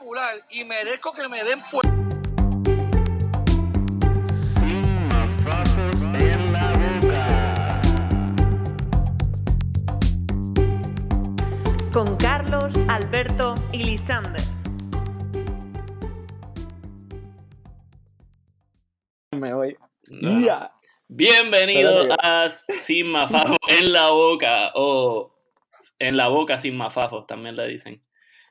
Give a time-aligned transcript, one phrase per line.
[0.00, 1.80] popular y merezco que me den pu-
[11.92, 14.40] con Carlos, Alberto y Lisander.
[19.32, 19.76] Me voy.
[20.08, 20.40] No.
[20.40, 20.72] Ya.
[21.08, 25.34] Bienvenido a Sin Mafafos en la Boca o
[25.98, 28.02] En la Boca Sin Mafafos, también le dicen.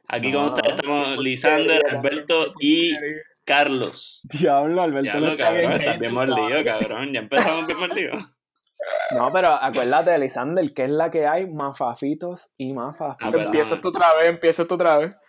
[0.10, 2.94] Aquí con No, ustedes estamos Lisander, Alberto y
[3.46, 4.22] Carlos.
[4.24, 5.06] Diablo, Alberto.
[5.06, 7.14] Ya no lo está cabrón, bien estás bien mordido, cabrón.
[7.14, 8.32] Ya empezamos bien mordidos.
[9.12, 13.18] No, pero acuérdate, Lisander, que es la que hay, mafafitos y mafafitos.
[13.28, 13.48] Ah, perdón.
[13.48, 15.20] Empieza tú otra vez, empieza tú otra vez.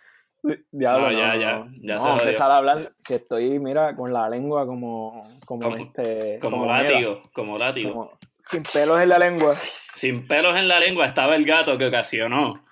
[0.71, 4.29] Diablo, No, ya, ya, ya no, se empezar a hablar que estoy, mira, con la
[4.29, 6.39] lengua como, como, Como- este...
[6.39, 7.91] Como mela, látigo, como látigo.
[7.91, 8.07] como-
[8.39, 9.57] Sin pelos en la lengua.
[9.95, 12.63] Sin pelos en la lengua estaba el gato que ocasionó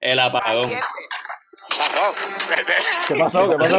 [0.00, 0.70] el apagón.
[3.08, 3.50] ¿Qué pasó?
[3.50, 3.78] ¿Qué pasó?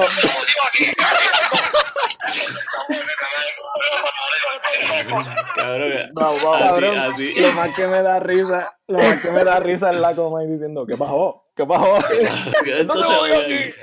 [5.56, 6.44] Cabrón, vamos.
[6.44, 7.40] así, Cabrón, así.
[7.40, 10.44] lo más que me da risa, lo más que me da risa es la coma
[10.44, 11.44] y diciendo, ¿qué pasó?
[11.56, 11.98] ¿Qué pasó?
[12.88, 13.74] Voy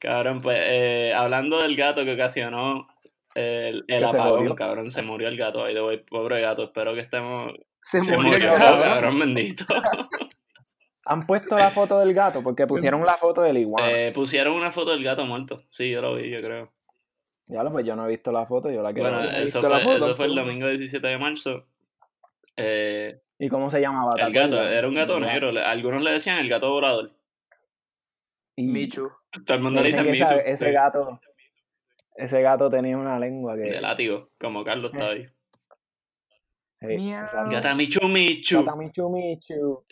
[0.00, 2.86] Cabrón, pues eh, hablando del gato que ocasionó
[3.34, 5.64] el, el apagón, cabrón, se murió el gato.
[5.64, 7.52] Ay, de hoy, pobre gato, espero que estemos.
[7.82, 8.94] Se, Se murió, murió, el cabrón, gato.
[8.94, 9.64] cabrón, bendito.
[11.10, 12.40] ¿Han puesto la foto del gato?
[12.40, 13.90] Porque pusieron la foto del iguana.
[13.90, 15.56] Eh, pusieron una foto del gato muerto.
[15.70, 16.72] Sí, yo lo vi, yo creo.
[17.48, 19.34] Ya lo, pues yo no he visto la foto, yo la quiero Bueno, ver.
[19.42, 21.66] eso visto la fue, foto, eso fue el domingo 17 de marzo.
[22.56, 24.14] Eh, ¿Y cómo se llamaba?
[24.14, 25.50] ¿Te el gato, era un gato negro.
[25.64, 27.10] Algunos le decían el gato volador.
[28.54, 29.10] Y Michu.
[29.44, 30.24] Todo el mundo le dice Misu.
[30.44, 31.20] ese sí, gato,
[32.14, 33.62] ese gato tenía una lengua que...
[33.62, 35.28] De látigo, como Carlos está ahí.
[36.80, 37.20] Miau.
[37.22, 37.50] exacto.
[37.50, 38.64] Gata Michu Michu.
[38.64, 39.84] Gata Michu Michu.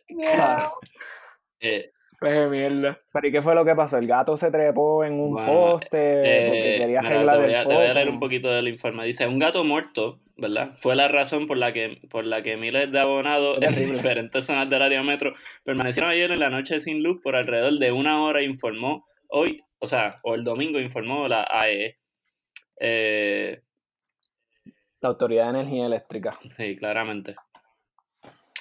[1.61, 2.99] Eh, Pues mierda.
[3.13, 3.99] Pero ¿y qué fue lo que pasó?
[3.99, 7.69] El gato se trepó en un Bueno, poste porque Eh, quería arreglar te voy, el
[7.69, 9.05] te voy a leer un poquito del informe.
[9.05, 10.75] Dice, un gato muerto, ¿verdad?
[10.79, 14.69] Fue la razón por la que, por la que miles de abonados en diferentes zonas
[14.69, 15.33] del área metro
[15.65, 19.87] permanecieron ayer en la noche sin luz por alrededor de una hora, informó hoy, o
[19.87, 21.99] sea, o el domingo informó la AE.
[22.81, 23.61] Eh,
[25.01, 26.39] La Autoridad de Energía Eléctrica.
[26.57, 27.37] sí, claramente.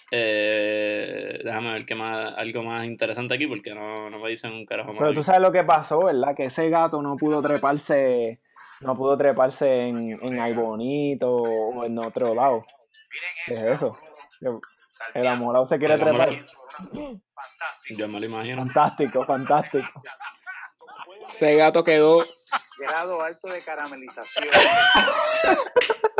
[0.10, 4.66] Eh, déjame ver qué más, algo más interesante aquí porque no, no me dicen un
[4.66, 5.00] carajo más.
[5.00, 6.34] Pero tú sabes lo que pasó, ¿verdad?
[6.36, 8.40] Que ese gato no pudo treparse,
[8.82, 12.66] no pudo treparse en, en Ay Bonito o en otro lado.
[13.48, 13.98] ¿Qué es eso?
[15.14, 16.30] El amorado se quiere trepar.
[17.98, 18.58] Yo me lo imagino.
[18.58, 20.04] Fantástico, fantástico.
[21.28, 22.26] Ese gato quedó.
[22.78, 24.48] grado alto de caramelización.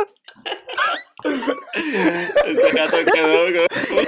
[1.24, 4.02] Este gato quedó como...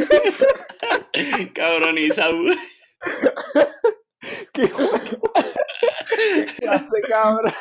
[1.55, 2.37] cabronizado.
[4.53, 4.71] ¿Qué
[6.59, 7.53] ¿Qué hace, cabrón?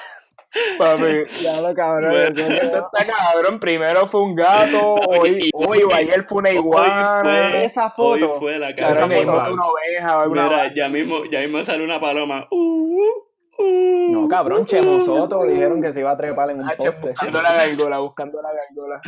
[0.78, 1.26] Papi.
[1.42, 2.12] Ya lo cabrón.
[2.12, 2.54] Bueno.
[2.54, 3.60] Está cabrón.
[3.60, 4.96] Primero fue un gato.
[4.96, 7.20] Hoy, hoy o ayer fue una Hoy iguana.
[7.24, 8.34] fue, Esa foto.
[8.34, 9.06] hoy fue la cara.
[9.08, 10.74] fue una oveja Mira, vaca.
[10.74, 12.48] ya mismo, ya mismo sale una paloma.
[12.50, 15.46] Uh, uh, uh, No, cabrón, Chemo Soto uh.
[15.46, 17.10] dijeron que se iba a trepar en un poste.
[17.10, 19.02] buscando la gárgola, buscando la gárgola.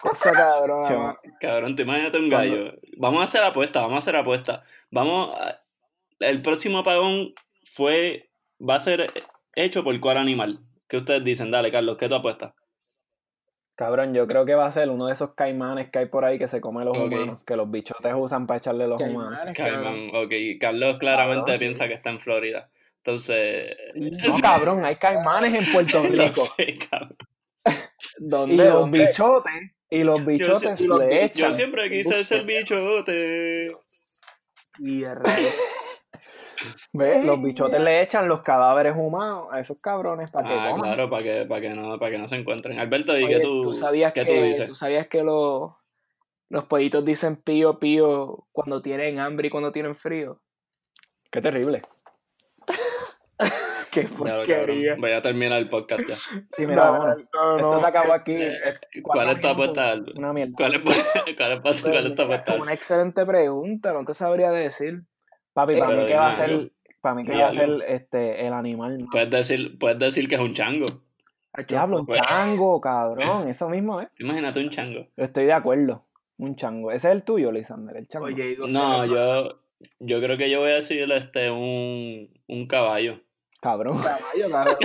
[0.00, 1.16] Cosa cabrón.
[1.40, 2.72] Cabrón, te imagínate un Cuando- gallo.
[2.96, 4.62] Vamos a hacer apuesta, vamos a hacer apuesta.
[4.90, 5.60] Vamos a-
[6.20, 7.32] El próximo apagón
[7.74, 8.30] fue...
[8.60, 9.06] Va a ser
[9.54, 10.60] hecho por cuál animal.
[10.88, 11.50] ¿Qué ustedes dicen?
[11.50, 12.54] Dale, Carlos, ¿qué tú apuestas?
[13.76, 16.36] Cabrón, yo creo que va a ser uno de esos caimanes que hay por ahí
[16.36, 19.38] que se come los humanos, que los bichotes usan para echarle los humanos.
[19.54, 19.56] Caimanes.
[19.56, 20.32] Caimán, ok.
[20.60, 21.58] Carlos claramente Cabrón, sí.
[21.60, 22.70] piensa que está en Florida.
[23.04, 23.76] Entonces...
[23.94, 26.44] No, cabrón, hay caimanes en Puerto Rico.
[26.56, 27.16] sé, cabrón.
[28.20, 28.56] Y ¿Dónde?
[28.56, 29.06] los ¿Dónde?
[29.06, 29.52] bichotes,
[29.90, 31.50] y los bichotes yo, yo- le echan.
[31.50, 33.72] yo siempre quise ser bichote.
[34.78, 35.54] Y rayos.
[36.92, 37.24] ¿Ves?
[37.24, 40.88] Los bichotes le echan los cadáveres humanos a esos cabrones para que Ah, coman.
[40.94, 42.78] claro, para que, para que, no, para que no se encuentren.
[42.78, 44.66] Alberto, ¿y Oye, qué tú, ¿tú sabías qué que, tú dices?
[44.66, 45.72] ¿tú sabías que los,
[46.48, 50.40] los pollitos dicen pío pío cuando tienen hambre y cuando tienen frío?
[51.30, 51.82] Qué terrible.
[53.92, 54.96] Qué porquería.
[54.98, 56.16] Voy a terminar el podcast ya.
[56.50, 57.16] Sí, mira, No, no,
[57.56, 57.80] Esto no.
[57.80, 58.32] se acabó aquí.
[58.32, 59.94] Eh, Eh, ¿Cuál es tu apuesta?
[60.16, 60.52] Una mierda.
[60.56, 62.54] ¿Cuál es, cuál es, cuál es tu apuesta?
[62.56, 65.02] Una excelente pregunta, no te sabría decir.
[65.54, 68.46] Papi, para Pero mí que va a ser, para mí que va a ser este,
[68.46, 69.06] el animal.
[69.10, 70.86] Puedes decir, puedes decir que es un chango.
[71.66, 73.48] Diablo, un Pues- chango, cabrón.
[73.48, 74.08] Eso mismo, ¿eh?
[74.18, 75.06] Imagínate un chango.
[75.16, 76.04] Estoy de acuerdo.
[76.36, 76.92] Un chango.
[76.92, 78.26] Ese es el tuyo, Lisander, el chango.
[78.26, 79.60] Oye, No, yo,
[79.98, 83.20] yo creo que yo voy a decir este, un, un caballo.
[83.60, 83.98] Cabrón.
[84.02, 84.76] Caballo, cabrón.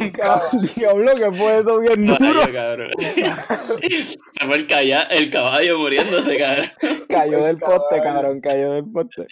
[0.00, 0.42] Un caballo.
[0.74, 2.18] Diablo, que fue eso bien duro.
[2.18, 2.90] Caballo, cabrón.
[2.98, 6.66] Se fue el, calla- el caballo muriéndose, cabrón.
[7.08, 8.40] Cayó del poste, cabrón.
[8.40, 9.26] Cayó del poste.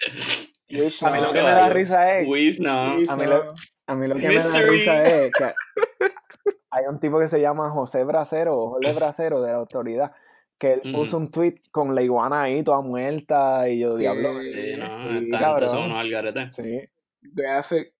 [1.02, 2.60] A mí lo que me da risa es.
[2.60, 2.72] No.
[3.08, 3.54] A mí lo-
[3.86, 5.52] A mí lo que me da risa es que
[6.70, 10.12] hay un tipo que se llama José Bracero, o Jorge Bracero de la autoridad,
[10.58, 14.00] que él puso un tweet con la iguana ahí toda muerta y yo, Sí.
[14.00, 14.30] diablo.
[14.40, 15.68] Sí, no, gente cabrón.
[15.68, 16.54] son unos algaretes.
[16.54, 16.78] Sí,
[17.22, 17.92] Graphic.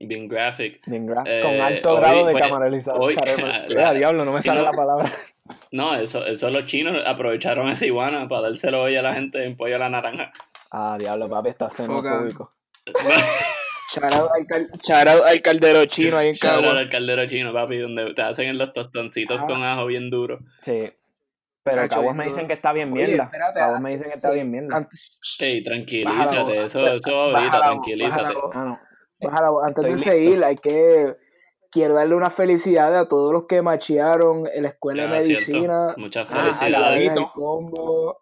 [0.00, 0.80] Bien graphic.
[0.86, 2.44] bien gra- Eh, con alto hoy- grado de pues,
[2.88, 5.10] hoy- la- Ya, diablo, no me sale no- la palabra.
[5.72, 9.56] No, eso, eso los chinos aprovecharon esa iguana para dárselo hoy a la gente en
[9.56, 10.30] pollo a la naranja.
[10.70, 12.50] Ah, diablo, papi, está xenofóbico.
[13.94, 16.78] Shout out al, cal- al caldero chino ahí en Cagua.
[16.78, 19.46] al caldero chino, papi, donde te hacen en los tostoncitos Ah.
[19.46, 20.40] con ajo bien duro.
[20.60, 20.90] Sí.
[21.70, 23.24] Pero Cacho, Cabos me dicen que está bien Oye, mierda.
[23.24, 24.76] espérate, Cabos me dicen que está Sí, bien mierda.
[24.76, 28.34] Antes, Ey, Baja tranquilízate, eso, eso ahorita, tranquilízate.
[28.54, 28.80] Ah, no.
[29.20, 29.64] baja la voz.
[29.66, 31.16] antes de seguir, hay que.
[31.70, 35.52] Quiero darle una felicidad a todos los que machearon en la escuela de cierto.
[35.52, 35.94] medicina.
[35.98, 37.10] Muchas Ah, felicidades.
[37.10, 38.18] El combo.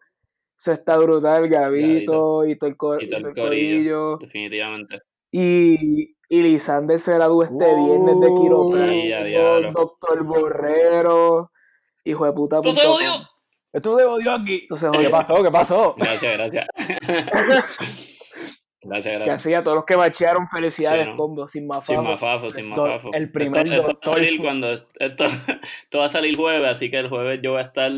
[0.58, 4.16] Eso está brutal, Gabito, y todo el, co- Y todo el y todo el corillo.
[4.18, 4.98] Definitivamente.
[5.30, 11.50] Y, y Lisander se graduó este viernes de quiropráctico, doctor Borrero,
[12.04, 12.60] hijo de puta.
[12.62, 13.28] ¡Tú se punto
[13.76, 14.60] Esto de odio aquí.
[14.62, 15.42] Entonces, ¿Qué oye, pasó?
[15.42, 15.94] ¿Qué pasó?
[15.98, 16.66] Gracias, gracias.
[18.82, 19.36] gracias, que gracias.
[19.38, 21.16] así a todos los que machearon, felicidades, Sí, ¿no?
[21.16, 23.10] combo, sin más Sin mafafo, sin Do- mafafo.
[23.12, 25.24] el primer esto, esto va a salir cuando esto,
[25.84, 27.90] esto va a salir jueves, así que el jueves yo voy a estar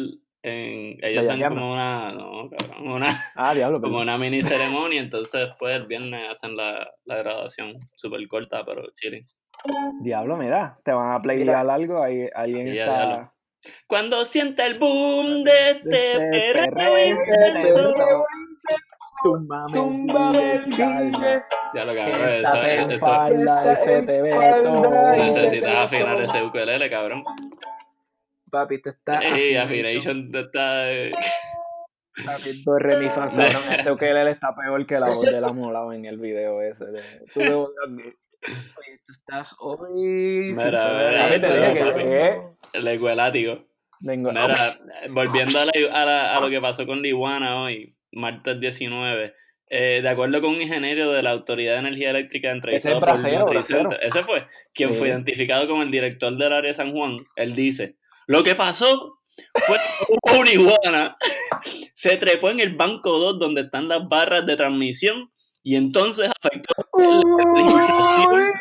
[0.42, 1.60] en ellos Bellaqueando.
[1.60, 6.30] como una no, cabrón, una Ah, diablo, como una mini ceremonia, entonces después el viernes
[6.30, 9.26] hacen la, la graduación súper corta, pero chilling.
[10.00, 13.06] Diablo, mira, te van a playar algo, ahí alguien está.
[13.06, 13.32] diablo.
[13.86, 17.94] Cuando sienta el boom de este Este perreo intenso.
[19.22, 20.72] Túmbame el.
[21.74, 24.30] Ya lo Que cabrón, estás esto, en esto, falda y se te ve
[24.62, 25.16] todo.
[25.16, 27.22] necesitas afinar ese ukulele, cabrón.
[28.50, 29.54] Papi, te está Ey,
[30.30, 30.90] te está...
[30.92, 31.10] eh,
[32.24, 33.26] Papi, do, re, mi, fa,
[33.78, 36.86] ese ukelele está peor que la voz de la molada en el video ese.
[36.86, 37.02] de-
[37.34, 38.14] Tú de odio aquí.
[38.46, 40.52] Oye, tú estás hoy.
[40.54, 40.64] Mira, sin
[42.04, 42.48] mira.
[44.00, 44.32] Vengo.
[44.32, 44.78] Mira,
[45.10, 49.34] volviendo a, la- a la- a lo que pasó con la iguana hoy, martes 19,
[49.70, 53.12] eh, de acuerdo con un ingeniero de la Autoridad de Energía Eléctrica entrevistado Ese es
[53.12, 53.90] Bracero, por Bracero.
[54.00, 54.98] Ese fue quien Sí.
[54.98, 57.16] fue identificado como el director del área de San Juan.
[57.36, 57.96] Él dice,
[58.28, 59.18] lo que pasó
[59.66, 60.50] fue que hubo una
[60.84, 61.16] iguana,
[61.94, 65.32] se trepó en el banco 2 donde están las barras de transmisión
[65.68, 68.52] y entonces afectó la energización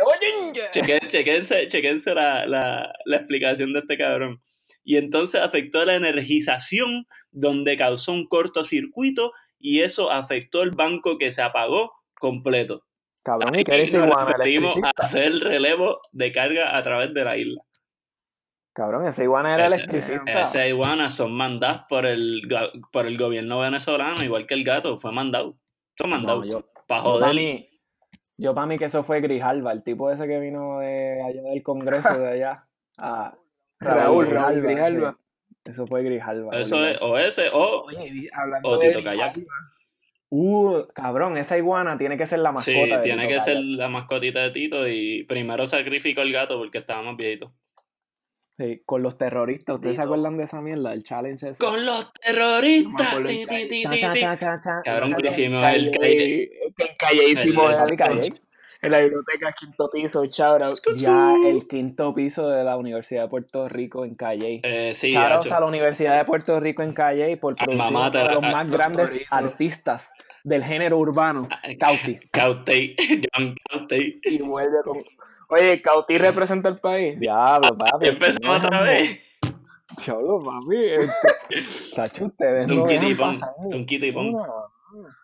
[0.74, 4.42] Chequen- chequense, chequense la, la, la explicación de este cabrón.
[4.84, 11.32] Y entonces afectó la energización, donde causó un cortocircuito y eso afectó el banco que
[11.32, 12.84] se apagó completo.
[13.24, 14.36] Cabrón, ¿y qué dice iguana?
[14.84, 17.62] a hacer relevo de carga a través de la isla.
[18.74, 20.42] Cabrón, ese iguana era Ese- electricista.
[20.44, 22.42] Esas iguanas son mandadas por el,
[22.92, 25.58] por el gobierno venezolano, igual que el gato, fue mandado.
[25.98, 26.40] Fue mandado.
[26.42, 27.36] No, yo, para yo para joder.
[27.36, 27.68] mí,
[28.38, 31.64] yo para mí que eso fue Grijalva, el tipo ese que vino de allá del
[31.64, 32.68] Congreso de allá.
[33.80, 35.12] Raúl, Raúl Grijalva.
[35.12, 35.18] sí.
[35.66, 36.58] Eso fue Grijalva.
[36.58, 39.40] Eso es, o ese, o Oye, y hablando O Tito Kayak.
[40.30, 42.72] Uh, cabrón, esa iguana tiene que ser la mascota.
[42.72, 46.58] Sí, de tiene Tito que ser la mascotita de Tito y primero sacrificó el gato
[46.58, 47.54] porque estaba más viejito.
[48.58, 49.76] Sí, con los terroristas.
[49.76, 50.92] ¿Ustedes se acuerdan de esa mierda?
[50.92, 51.64] El challenge ese.
[51.64, 53.14] ¡Con los terroristas!
[54.84, 56.50] Cabrón, hicimos el calle.
[56.76, 58.34] Que en calle hicimos El- el, Calle- Calle.
[58.82, 60.82] en la biblioteca quinto piso, out.
[60.96, 64.62] Ya el quinto piso de la Universidad de Puerto Rico en Calle.
[64.64, 68.42] Eh, sí, a la Universidad de Puerto Rico en Calle por producir uno de los
[68.42, 71.48] más grandes artistas del género urbano,
[71.80, 72.18] Cauti.
[72.32, 72.96] Cautey,
[73.36, 74.20] John Cautey.
[74.24, 75.04] Y vuelve con.
[75.50, 77.20] Oye, Cauti representa el país.
[77.20, 78.08] Diablo, papi.
[78.10, 79.22] Empezamos otra vez.
[80.06, 80.86] Diablo, papi.
[80.86, 83.36] este- Tacho, ustedes no tipón.
[84.36, 84.46] una.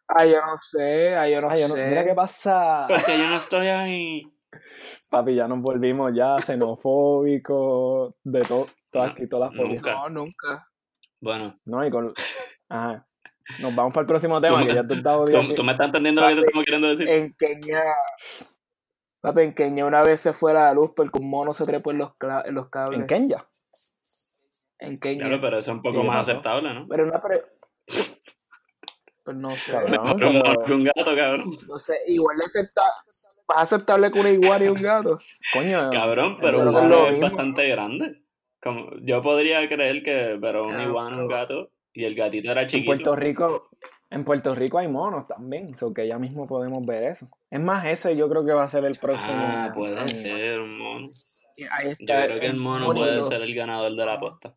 [0.08, 1.88] Ay, yo no sé, ay, yo no Ay, yo no- sé.
[1.88, 2.86] mira qué pasa.
[2.88, 4.24] Porque yo no estoy ahí.
[5.10, 9.82] Papi, ya nos volvimos ya xenofóbicos, de todo, todas No, aquí, todas las fobias.
[9.82, 9.94] nunca.
[9.94, 10.68] No, nunca.
[11.22, 12.14] Bueno, No, y con...
[12.70, 13.06] Ajá.
[13.60, 15.74] Nos vamos para el próximo tema, Tú- que ya te he dado ¿tú, tú me
[15.74, 17.10] estás entendiendo lo que te estamos queriendo decir?
[17.10, 17.84] En Kenia.
[19.24, 22.00] Papi, en Kenia una vez se fue la luz porque un mono se trepó en
[22.00, 22.12] los,
[22.46, 23.00] en los cables.
[23.00, 23.38] ¿En Kenya?
[24.80, 25.26] En Kenia.
[25.28, 26.32] Claro, pero eso es un ¿Y poco más pasó?
[26.32, 26.86] aceptable, ¿no?
[26.90, 27.42] Pero una pre...
[29.24, 29.72] Pues no sé.
[29.72, 29.92] Cabrón.
[29.92, 31.44] Mejor pero- un- mejor que un gato, cabrón.
[31.70, 32.82] No sé, igual de acepta...
[33.48, 35.20] más aceptable que una iguana y un gato.
[35.54, 35.90] Coño.
[35.90, 38.22] Cabrón, pero un no es bastante grande.
[38.62, 42.68] Como, yo podría creer que, pero un iguana, un gato, y el gatito era En
[42.68, 42.88] chiquito.
[42.88, 43.70] Puerto Rico,
[44.14, 47.28] en Puerto Rico hay monos también, so que ya mismo podemos ver eso.
[47.50, 49.34] Es más, ese yo creo que va a ser el próximo.
[49.36, 50.08] Ah, puede año.
[50.08, 51.08] ser un mono.
[51.72, 53.06] Ahí Yo creo que el mono bonito.
[53.08, 54.54] puede ser el ganador de la apuesta.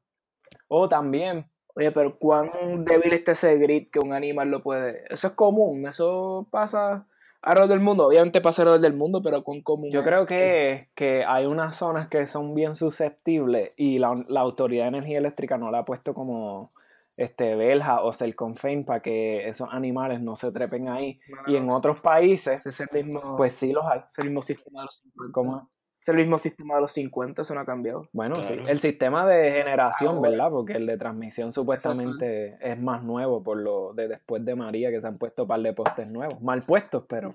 [0.68, 2.50] O también, Oye, pero cuán
[2.86, 5.04] débil está ese grit que un animal lo puede.
[5.10, 7.06] Eso es común, eso pasa.
[7.42, 8.06] alrededor del mundo.
[8.06, 9.90] Obviamente pasa alrededor del mundo, pero con común.
[9.90, 14.84] Yo creo que, que hay unas zonas que son bien susceptibles y la, la Autoridad
[14.84, 16.70] de Energía Eléctrica no la ha puesto como
[17.16, 21.18] este verja o selconfein para que esos animales no se trepen ahí.
[21.46, 23.98] Y en otros países, es el mismo, pues sí los hay.
[24.00, 25.32] es el mismo sistema de los 50.
[25.32, 25.70] ¿Cómo?
[25.98, 28.06] Es el mismo sistema de los 50, eso no ha cambiado.
[28.12, 28.64] Bueno, Claro.
[28.66, 28.70] sí.
[28.70, 30.20] El sistema de generación.
[30.20, 30.50] ¿verdad?
[30.50, 35.00] Porque el de transmisión supuestamente es más nuevo por lo de después de María que
[35.00, 36.40] se han puesto un par de postes nuevos.
[36.42, 37.34] Mal puestos, pero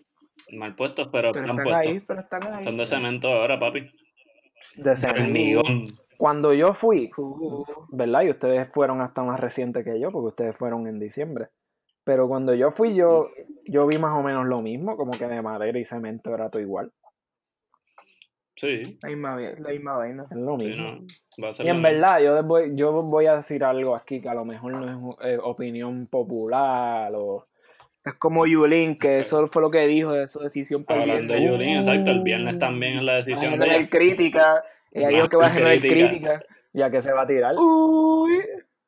[0.53, 1.87] Mal puestos, pero, Pero están están puestos.
[1.91, 2.63] ahí, pero están ahí.
[2.63, 3.91] Son de cemento ahora, papi.
[4.75, 5.61] de De cemento.
[6.21, 8.21] Cuando yo fui, Uh, ¿verdad?
[8.21, 11.47] Y ustedes fueron hasta más reciente que yo, porque ustedes fueron en diciembre.
[12.03, 13.29] Pero cuando yo fui, yo,
[13.65, 16.61] yo vi más o menos lo mismo, como que de madera y cemento era todo
[16.61, 16.91] igual.
[18.55, 20.27] Sí, la, misma, ve- la misma vaina.
[20.29, 20.83] Es lo sí, mismo.
[20.83, 20.99] no.
[21.43, 21.89] Va a ser Y en mismo.
[21.91, 25.33] verdad, yo, voy, yo voy a decir algo aquí que a lo mejor no es
[25.33, 27.47] eh, opinión popular o...
[28.05, 31.33] Es como Yulín, que eso fue lo que dijo de su decisión para el Hablando
[31.33, 31.59] de viernes.
[31.59, 33.89] Yulín, exacto, el viernes también es la decisión de ella.
[33.89, 34.63] crítica.
[34.91, 36.43] Ella Más dijo que va a generar crítica.
[36.73, 37.55] Ya que se va a tirar.
[37.57, 38.41] Uy.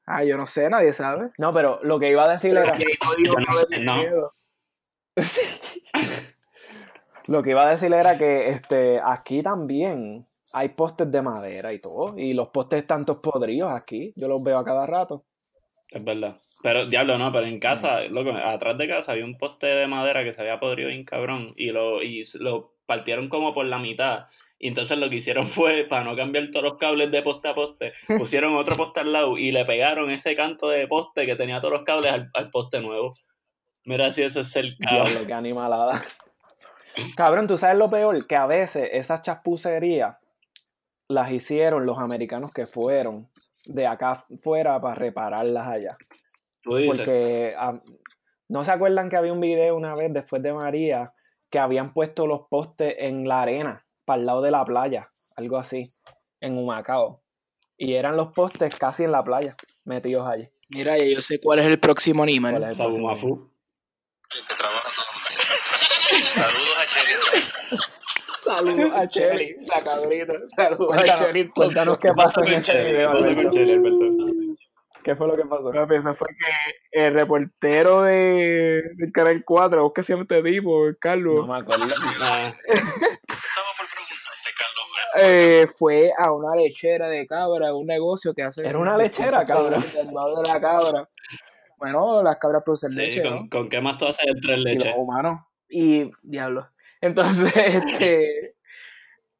[0.05, 1.31] Ah, yo no sé, nadie sabe.
[1.38, 2.77] No, pero lo que iba a decir era...
[7.25, 11.79] Lo que iba a decir era que este, aquí también hay postes de madera y
[11.79, 12.17] todo.
[12.17, 14.13] Y los postes están todos podridos aquí.
[14.15, 15.25] Yo los veo a cada rato.
[15.89, 16.33] Es verdad.
[16.63, 20.24] Pero, diablo, no, pero en casa, loco, atrás de casa había un poste de madera
[20.24, 24.25] que se había podrido bien cabrón y lo, y lo partieron como por la mitad.
[24.60, 27.55] Y entonces lo que hicieron fue, para no cambiar todos los cables de poste a
[27.55, 31.60] poste, pusieron otro poste al lado y le pegaron ese canto de poste que tenía
[31.60, 33.15] todos los cables al, al poste nuevo.
[33.86, 35.07] Mira si eso es el cabrón.
[35.07, 36.01] Diablo, qué animalada.
[37.15, 40.15] Cabrón, tú sabes lo peor, que a veces esas chapucerías
[41.07, 43.29] las hicieron los americanos que fueron
[43.65, 45.98] de acá fuera para repararlas allá.
[46.63, 47.81] Porque ah,
[48.48, 51.13] no se acuerdan que había un video una vez después de María
[51.50, 55.07] que habían puesto los postes en la arena, para el lado de la playa,
[55.38, 55.83] algo así,
[56.39, 57.22] en Humacao.
[57.77, 59.53] Y eran los postes casi en la playa,
[59.86, 60.48] metidos allí.
[60.69, 62.63] Mira, ya yo sé cuál es el próximo ¿Cuál animal.
[62.63, 63.15] es el próximo?
[63.15, 63.53] Sabumafu.
[66.33, 67.41] Saludos a Cheli.
[68.43, 70.33] Saludos a Chelly, la cabrita.
[70.48, 71.50] Saludos a Chelly.
[71.50, 73.51] cuéntanos qué pasó en Chele, video, ¿qué pasó con Alberto.
[73.51, 74.05] Chele, Alberto?
[75.03, 75.72] ¿Qué fue lo que pasó?
[75.72, 80.41] Papi, eso fue que el reportero de, del Canal 4, ¿vos qué se llama este
[80.43, 80.88] tipo?
[80.88, 81.86] No Carlos, me acuerdo.
[82.22, 84.86] Ah, Estaba por preguntarte, Carlos.
[85.15, 88.67] Eh, fue a una lechera de cabra, un negocio que hace.
[88.67, 89.43] Era una lechera.
[89.43, 91.10] Derivado de la cabra.
[91.77, 93.50] Bueno, las cabras producen sí, leche, con, ¿no?
[93.50, 94.86] ¿con qué más tú haces el tres leches?
[94.86, 95.41] los humanos.
[95.70, 96.70] Y, diablo.
[97.01, 98.55] Entonces, este.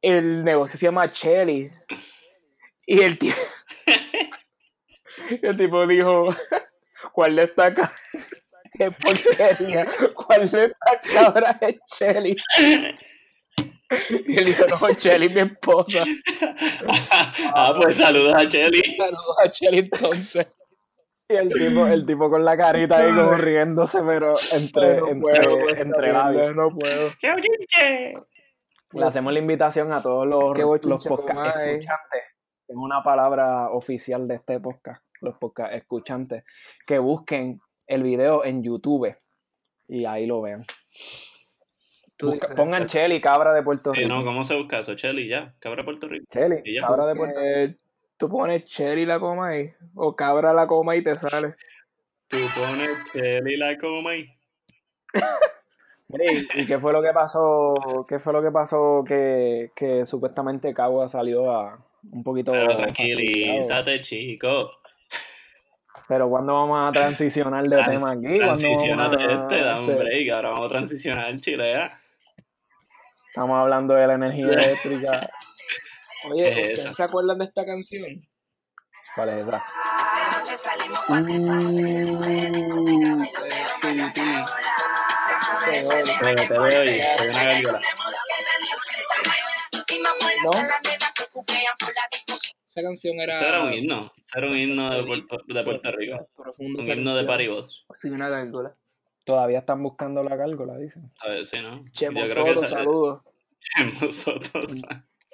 [0.02, 1.66] El negocio se llama Chelly.
[2.86, 3.36] Y el tipo.
[5.42, 6.28] el tipo dijo:
[7.12, 7.92] ¿Cuál de estas cabras
[8.78, 9.86] es porquería?
[10.14, 12.36] ¿Cuál de estas cabras es Chelly?
[14.26, 16.04] Y él dijo: No, Chelly mi esposa.
[17.54, 18.82] ah, pues saludos a Cheli.
[18.96, 20.46] Saludos a Chelly entonces.
[21.26, 25.42] Y el tipo, el tipo con la carita ahí como riéndose, pero entre, no entre,
[25.42, 26.54] puedo, mierda, labios.
[26.54, 27.12] No puedo.
[28.92, 31.70] Le hacemos la invitación a todos los, Qué los bochinche, podcast eh.
[31.70, 32.22] escuchantes.
[32.68, 35.02] Es una palabra oficial de este podcast.
[35.22, 36.44] Los podcast escuchantes.
[36.86, 39.16] Que busquen el video en YouTube.
[39.88, 40.66] Y ahí lo vean.
[42.16, 44.14] Tú Busca- dices, pongan Chelly, cabra de Puerto Sí, Rico.
[44.14, 44.94] no, ¿cómo se busca eso?
[44.94, 45.54] Cheli, ya.
[45.58, 46.24] Cabra de Puerto Rico.
[46.64, 46.82] Ya.
[46.86, 47.50] cabra de Puerto Rico.
[47.50, 47.76] Eh,
[48.16, 51.54] tú pones Cherry la coma ahí, o cabra la coma y te sale.
[52.28, 54.28] Tú pones Cheli la coma y...
[56.10, 57.74] Ey, ¿Y qué fue lo que pasó?
[58.08, 64.00] ¿Qué fue lo que pasó que, que supuestamente Cagua salió a un poquito Pero tranquilízate,
[64.02, 64.70] chico.
[66.08, 69.80] Pero cuando vamos a transicionar de Trans- tema aquí, ¿Cuándo Transicionate vamos a- este, da
[69.80, 70.34] un este, break.
[70.34, 71.98] Ahora vamos a transicionar en Chilea.
[73.28, 75.26] Estamos hablando de la energía eléctrica.
[76.30, 78.04] Oye, ¿Qué es ¿ustedes se acuerdan de esta canción?
[79.14, 79.64] ¿Cuál es esa?
[84.14, 84.30] Te.
[90.44, 90.50] ¿No?
[92.74, 93.36] Esa canción era...
[93.36, 94.12] Eso era un himno.
[94.34, 96.28] Era un himno de Puerto, de Puerto Rico.
[96.58, 97.22] Un himno de.
[97.22, 97.86] Paribos.
[97.92, 98.74] Sí, una gárgola.
[99.22, 101.08] Todavía están buscando la gárgola, dicen.
[101.20, 101.84] A ver, sí, ¿no?
[101.92, 103.22] Chemo Yo creo que Soto, saludos.
[104.02, 104.66] Nosotros.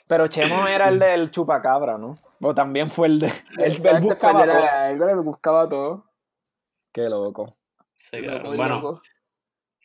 [0.07, 2.15] Pero Chemo era el del chupacabra, ¿no?
[2.43, 3.29] O también fue el de...
[3.57, 4.63] Él, él buscaba todo.
[4.63, 6.05] gárgola, él buscaba todo.
[6.93, 7.57] Qué loco.
[7.97, 8.55] Sí, cabrón.
[8.59, 9.03] Bueno, loco.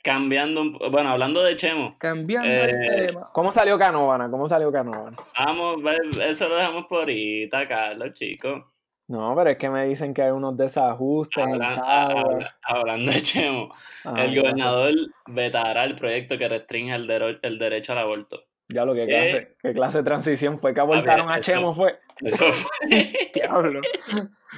[0.05, 1.95] Cambiando Bueno, hablando de Chemo.
[1.97, 3.29] Cambiando Eh, el tema.
[3.33, 4.29] ¿Cómo salió Canovana?
[4.29, 5.17] ¿Cómo salió Canovana?
[5.37, 5.77] Vamos,
[6.21, 8.63] eso lo dejamos por ahorita, Carlos, chicos.
[9.07, 13.69] No, pero es que me dicen que hay unos desajustes Hablan- habla- hablando de Chemo,
[14.03, 14.91] Ajá, el gobernador
[15.27, 18.43] vetará el proyecto que restringe el, dero- el derecho al aborto.
[18.69, 21.99] Ya lo que Eh, clase, qué clase de transición fue que abortaron a Chemo fue.
[22.21, 22.69] Eso fue.
[23.33, 23.81] Diablo.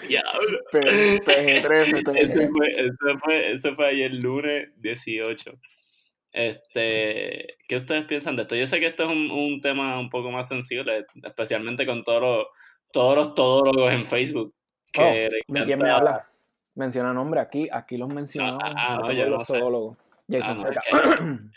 [0.07, 0.59] Diablo.
[0.71, 2.79] P- PG-13, Ese fue,
[3.51, 5.51] ese fue, fue ayer lunes 18.
[6.31, 8.55] Este, ¿qué ustedes piensan de esto?
[8.55, 12.21] Yo sé que esto es un, un tema un poco más sensible, especialmente con todos
[12.21, 12.47] los,
[12.91, 14.53] todos los todólogos en Facebook.
[14.91, 15.13] Que Oh,
[15.53, 16.29] le ¿De quién me habla?
[16.75, 19.57] Menciona nombre aquí, aquí los mencionamos Ah, ah, a no, todos yo no los sé.
[19.57, 19.97] todólogos.
[20.29, 21.51] Jay Ah, no,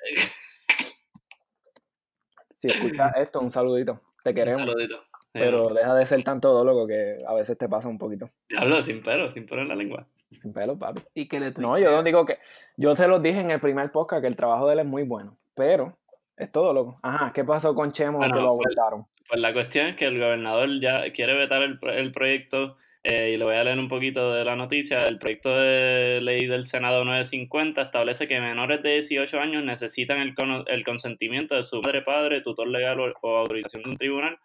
[2.57, 4.01] Si escuchas esto, un saludito.
[4.25, 4.61] Te Un queremos.
[4.61, 5.03] saludito.
[5.33, 8.31] Pero deja de ser tan todólogo que a veces te pasa un poquito.
[8.57, 10.05] Hablo sin pelo, sin pelo en la lengua.
[10.41, 11.03] Sin pelo, papi.
[11.15, 12.39] Y que le No, yo no digo que.
[12.77, 15.03] Yo te lo dije en el primer podcast que el trabajo de él es muy
[15.05, 15.37] bueno.
[15.55, 15.97] Pero
[16.37, 16.97] es todólogo.
[17.03, 19.07] Ajá, ¿qué pasó con Chemo Bueno, que lo pues, abortaron?
[19.29, 23.31] Pues la cuestión es que el gobernador ya quiere vetar el, pro- el proyecto, eh,
[23.33, 25.07] y le voy a leer un poquito de la noticia.
[25.07, 30.35] El proyecto de ley del Senado 950 establece que menores de 18 años necesitan el,
[30.35, 34.39] cono- el consentimiento de su madre, padre, tutor legal o, o autorización de un tribunal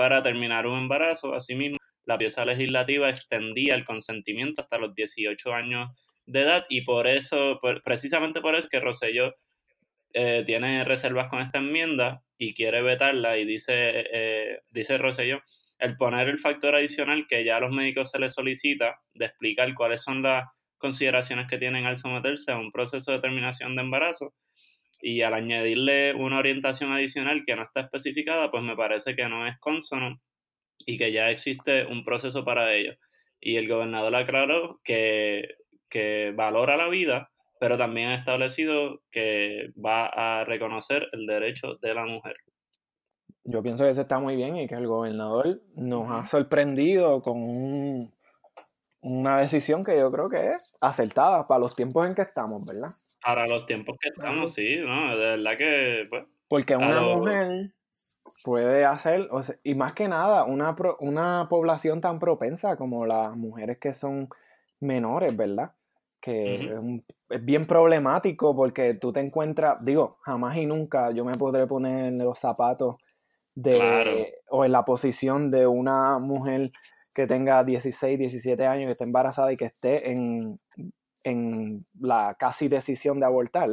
[0.00, 1.34] para terminar un embarazo.
[1.34, 1.76] Asimismo,
[2.06, 5.90] la pieza legislativa extendía el consentimiento hasta los 18 años
[6.24, 9.34] de edad y por eso, por- precisamente por eso es que Rosselló
[10.14, 15.42] eh, tiene reservas con esta enmienda y quiere vetarla y dice, eh, dice Rosselló,
[15.78, 19.74] el poner el factor adicional que ya a los médicos se les solicita de explicar
[19.74, 20.44] cuáles son las
[20.78, 24.32] consideraciones que tienen al someterse a un proceso de terminación de embarazo
[25.02, 29.46] y al añadirle una orientación adicional que no está especificada, pues me parece que no
[29.46, 30.20] es consono
[30.86, 32.94] y que ya existe un proceso para ello.
[33.40, 35.48] Y el gobernador aclaró que,
[35.88, 41.94] que valora la vida, pero también ha establecido que va a reconocer el derecho de
[41.94, 42.36] la mujer.
[43.44, 47.38] Yo pienso que eso está muy bien y que el gobernador nos ha sorprendido con
[47.42, 48.14] un-
[49.02, 52.90] una decisión que yo creo que es acertada para los tiempos en que estamos, ¿verdad?
[53.22, 55.16] Para los tiempos que estamos, sí, ¿no?
[55.16, 57.70] De verdad que, pues, Porque una mujer
[58.44, 63.04] puede hacer, o sea, y más que nada, una, pro- una población tan propensa como
[63.06, 64.28] las mujeres que son
[64.80, 65.72] menores, ¿verdad?
[66.20, 71.24] Que es, un- es bien problemático porque tú te encuentras, digo, jamás y nunca yo
[71.24, 72.96] me podré poner en los zapatos
[73.54, 74.16] de, Claro.
[74.48, 76.70] o en la posición de una mujer
[77.14, 80.60] que tenga 16, 17 años, que esté embarazada y que esté en,
[81.24, 83.68] en la casi decisión de abortar.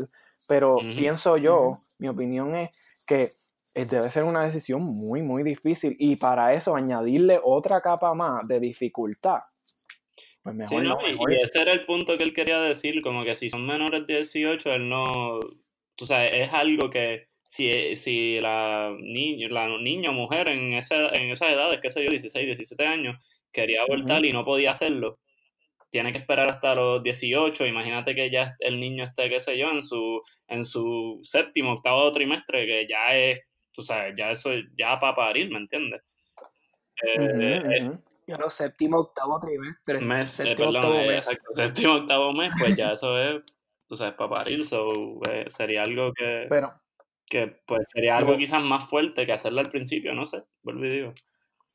[0.47, 3.29] Pero pienso yo, mi opinión es que
[3.75, 8.47] eh, debe ser una decisión muy, muy difícil y para eso añadirle otra capa más
[8.47, 9.39] de dificultad.
[10.43, 10.89] Pues Sí, mejor ¿no?
[11.01, 13.49] no, Y- mejor- Y ese era el punto que él quería decir, como que si
[13.49, 15.39] son menores de 18, él no,
[15.95, 21.09] tú sabes, es algo que si, si la niña, la niña o mujer en, esa,
[21.09, 23.17] en esas edades, qué sé yo, 16, 17 años,
[23.51, 25.19] quería abortar y no podía hacerlo,
[25.89, 29.69] tiene que esperar hasta los 18, imagínate que ya el niño esté, qué sé yo,
[29.69, 34.65] en su, en su séptimo, octavo trimestre, que ya es, tú sabes, ya eso, es-
[34.77, 36.01] ya para parir, ¿me entiendes?
[37.03, 37.91] Eh, eh,
[38.39, 40.01] no, séptimo, octavo trimestre.
[40.01, 41.17] mes, eh, séptimo, perdón, octavo eh, mes.
[41.27, 43.43] exacto, séptimo, octavo mes, pues ya eso es,
[43.87, 44.89] tú sabes, para parir, so,
[45.29, 46.73] eh, sería algo que, Pero,
[47.25, 50.89] que, pues, sería algo quizás más fuerte que hacerlo al principio, no sé, vuelvo y
[50.89, 51.13] digo.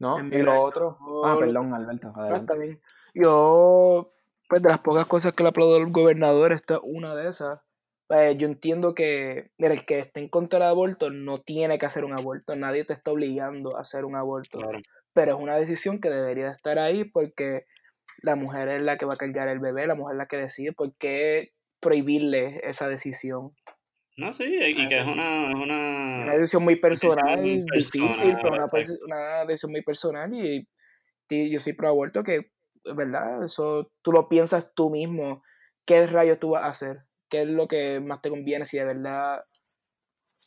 [0.00, 0.18] ¿no?
[0.32, 0.98] Y lo otro.
[1.24, 2.52] Ah, perdón, Alberto, No, adelante.
[2.52, 2.80] está bien.
[3.14, 4.12] Yo,
[4.48, 7.60] pues de las pocas cosas que le aplaudo al gobernador, esta es una de esas.
[8.08, 11.86] Pues, yo entiendo que, mira, el que esté en contra del aborto no tiene que
[11.86, 14.80] hacer un aborto, nadie te está obligando a hacer un aborto, Claro.
[15.14, 17.64] pero es una decisión que debería de estar ahí porque
[18.22, 20.36] la mujer es la que va a cargar el bebé, la mujer es la que
[20.36, 23.50] decide, ¿por qué prohibirle esa decisión?
[24.18, 28.68] No, sí, y que es una, es Una una, decisión muy personal, decisión difícil, personal,
[28.70, 30.68] pero una, una decisión muy personal y,
[31.30, 32.51] y yo soy pro aborto que,
[32.84, 33.44] ¿verdad?
[33.44, 35.42] Eso tú lo piensas tú mismo,
[35.84, 38.84] qué rayos tú vas a hacer, qué es lo que más te conviene, si de
[38.84, 39.40] verdad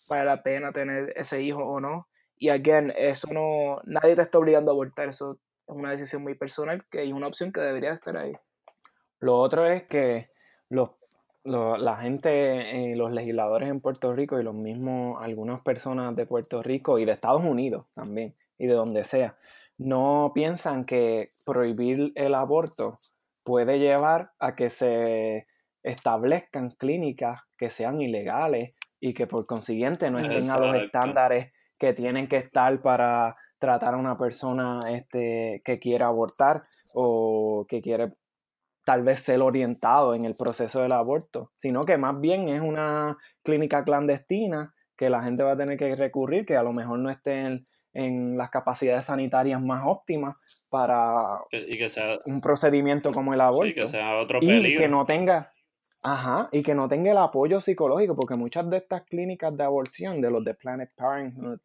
[0.10, 2.08] vale la pena tener ese hijo o no.
[2.38, 6.36] Y again, eso no, nadie te está obligando a abortar, eso es una decisión muy
[6.36, 8.34] personal que es una opción que debería estar ahí.
[9.20, 10.30] Lo otro es que
[10.70, 10.92] los,
[11.44, 16.26] lo- la gente, eh, los legisladores en Puerto Rico y los mismos, algunas personas de
[16.26, 19.38] Puerto Rico y de Estados Unidos también, y de donde sea,
[19.78, 22.98] no piensan que prohibir el aborto
[23.44, 25.48] puede llevar a que se
[25.84, 31.94] establezcan clínicas que sean ilegales y que por consiguiente no estén a los estándares que
[31.94, 38.14] tienen que estar para tratar a una persona este, que quiera abortar o que quiere
[38.84, 43.18] tal vez ser orientado en el proceso del aborto, sino que más bien es una
[43.44, 47.10] clínica clandestina que la gente va a tener que recurrir, que a lo mejor no
[47.10, 50.36] esté en, las capacidades sanitarias más óptimas
[50.70, 51.16] para
[51.50, 53.68] Que- y que sea, un procedimiento como el aborto.
[53.70, 55.52] sí, que sea otro y que no tenga
[56.04, 60.22] ajá y que no tenga el apoyo psicológico porque muchas de estas clínicas de aborción
[60.22, 61.60] de los de Planet Parenthood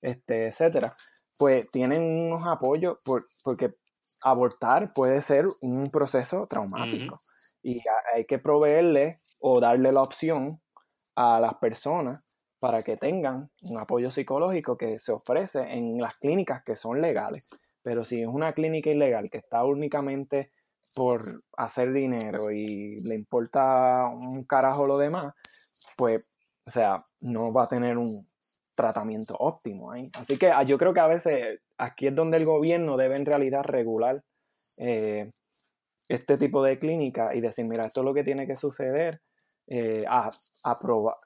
[0.00, 0.90] este etcétera
[1.36, 3.74] pues tienen unos apoyos por- porque
[4.22, 7.18] abortar puede ser un proceso traumático.
[7.62, 10.60] Y ha- hay que proveerle o darle la opción
[11.16, 12.22] a las personas
[12.62, 17.48] para que tengan un apoyo psicológico que se ofrece en las clínicas que son legales.
[17.82, 20.52] Pero si es una clínica ilegal que está únicamente
[20.94, 21.22] por
[21.56, 25.34] hacer dinero y le importa un carajo lo demás,
[25.96, 26.30] pues,
[26.64, 28.24] o sea, no va a tener un
[28.76, 30.08] tratamiento óptimo ahí.
[30.14, 33.26] Así que ah, yo creo que a veces aquí es donde el gobierno debe en
[33.26, 34.22] realidad regular
[34.76, 35.32] eh,
[36.06, 39.20] este tipo de clínica y decir, mira, esto es lo que tiene que suceder,
[39.66, 40.30] eh, a,
[40.62, 41.16] aprobar,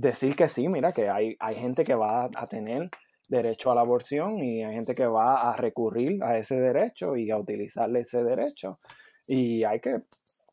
[0.00, 2.88] decir que sí, mira, que hay, hay gente que va a tener
[3.28, 7.30] derecho a la aborción y hay gente que va a recurrir a ese derecho y
[7.30, 8.78] a utilizarle ese derecho
[9.26, 10.02] y hay que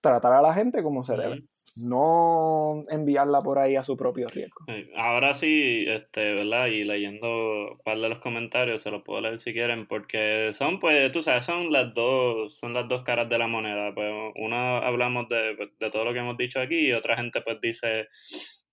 [0.01, 1.37] tratar a la gente como se debe,
[1.85, 4.65] no enviarla por ahí a su propio riesgo.
[4.97, 6.67] Ahora sí, este, ¿verdad?
[6.67, 10.79] Y leyendo un par de los comentarios, se los puedo leer si quieren, porque son,
[10.81, 13.93] pues, tú sabes, son las dos, son las dos caras de la moneda.
[13.95, 17.39] Pues, una hablamos de, pues, de todo lo que hemos dicho aquí, y otra gente,
[17.39, 18.09] pues, dice,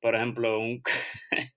[0.00, 0.82] por ejemplo, un,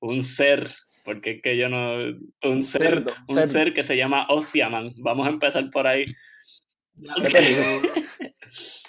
[0.00, 0.68] un ser,
[1.04, 1.96] porque es que yo no,
[2.42, 3.48] un ser, cerdo, un cerdo.
[3.48, 4.92] ser que se llama Hostiaman.
[4.96, 6.04] Vamos a empezar por ahí.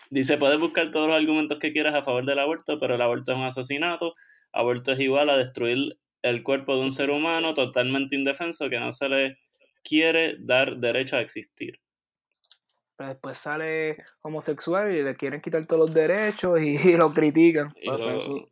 [0.10, 3.32] Dice, puedes buscar todos los argumentos que quieras a favor del aborto, pero el aborto
[3.32, 4.15] es un asesinato.
[4.52, 8.91] Aborto es igual a destruir el cuerpo de un ser humano totalmente indefenso que no
[8.91, 9.38] se le
[9.84, 11.80] quiere dar derecho a existir.
[12.97, 17.71] Pero después sale homosexual y le quieren quitar todos los derechos y, y lo critican.
[17.80, 18.49] Y lo-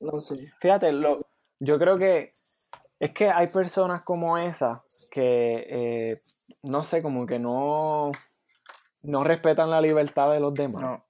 [0.00, 0.50] no sé.
[0.60, 1.26] Fíjate, lo,
[1.60, 2.32] yo creo que
[3.00, 6.20] es que hay personas como esa que, eh,
[6.64, 8.10] no sé, como que no,
[9.02, 10.82] no respetan la libertad de los demás.
[10.82, 11.04] No.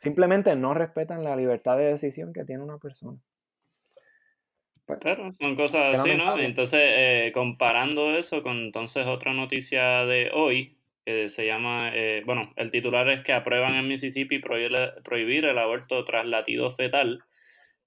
[0.00, 3.18] Simplemente no respetan la libertad de decisión que tiene una persona.
[4.86, 6.38] Pero son cosas así, ¿no?
[6.38, 12.52] Entonces, eh, comparando eso con entonces otra noticia de hoy, que se llama, eh, bueno,
[12.56, 17.22] el titular es que aprueban en Mississippi prohibir, prohibir el aborto tras latido fetal.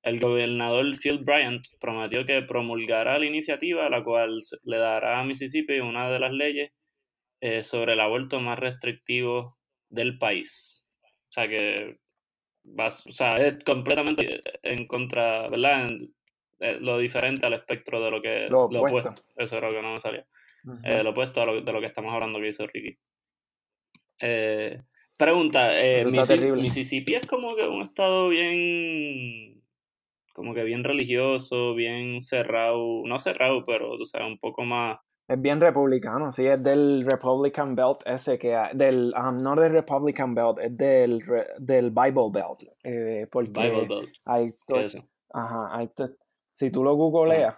[0.04, 5.80] El gobernador Phil Bryant prometió que promulgará la iniciativa, la cual le dará a Mississippi
[5.80, 6.72] una de las leyes
[7.40, 9.58] eh, sobre el aborto más restrictivo
[9.90, 10.88] del país.
[11.04, 11.98] O sea que
[12.64, 15.88] vas, o sea, es completamente en contra, ¿verdad?
[15.88, 16.14] En-
[16.60, 19.16] eh, lo diferente al espectro de lo que Lo opuesto.
[19.36, 20.28] Eso era lo que no me salía.
[20.84, 22.98] Eh, lo opuesto a lo, de lo que estamos hablando que hizo Ricky.
[24.20, 24.80] Eh,
[25.18, 26.62] pregunta, eh, Eso está Missi- terrible.
[26.62, 29.61] Mississippi es como que un estado bien,
[30.34, 35.42] como que bien religioso, bien cerrado, no cerrado, pero tú sabes, un poco más, Es
[35.42, 40.36] bien republicano, sí, es del Republican Belt ese que hay, del, um, no del Republican
[40.36, 41.24] Belt, es del,
[41.60, 44.10] del Bible Belt, eh, porque Bible Belt.
[44.26, 44.98] hay, to- ¿qué es?
[45.34, 45.90] Ajá, hay
[46.54, 47.58] si tú lo googleas,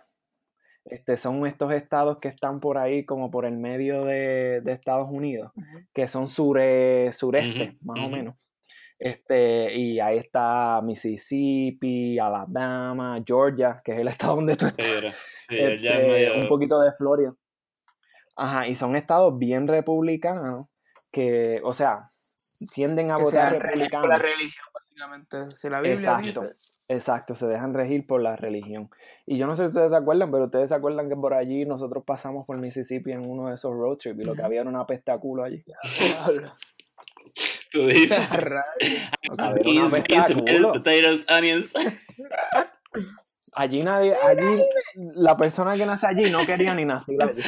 [0.86, 5.10] este, son estos estados que están por ahí como por el medio de, de Estados
[5.10, 5.52] Unidos,
[5.94, 8.53] que son sure, sureste, más o menos.
[9.06, 14.86] Este, y ahí está Mississippi, Alabama, Georgia, que es el estado donde tú estás.
[14.86, 17.34] Sí, era- sí, ya es este, medio- un poquito de Florida.
[18.38, 20.68] Ajá, y son estados bien republicanos
[21.12, 22.10] que, o sea,
[22.74, 23.70] tienden a Que votar dejan regir por
[24.02, 24.08] republicanos.
[24.10, 25.52] la religión, básicamente.
[25.56, 26.54] Si la Biblia Exacto, dice.
[26.88, 28.90] exacto, se dejan regir por la religión.
[29.26, 31.66] Y yo no sé si ustedes se acuerdan, pero ustedes se acuerdan que por allí
[31.66, 34.70] nosotros pasamos por Mississippi en uno de esos road trips y lo que había era
[34.70, 35.62] una peste a culo allí.
[37.72, 38.18] Tú dices.
[38.30, 38.64] Había era
[39.38, 40.74] una a beans, culo.
[40.74, 41.74] potatoes, onions.
[43.56, 44.64] Allí nadie, allí
[45.16, 47.42] la persona que nace allí no quería ni nacer allí.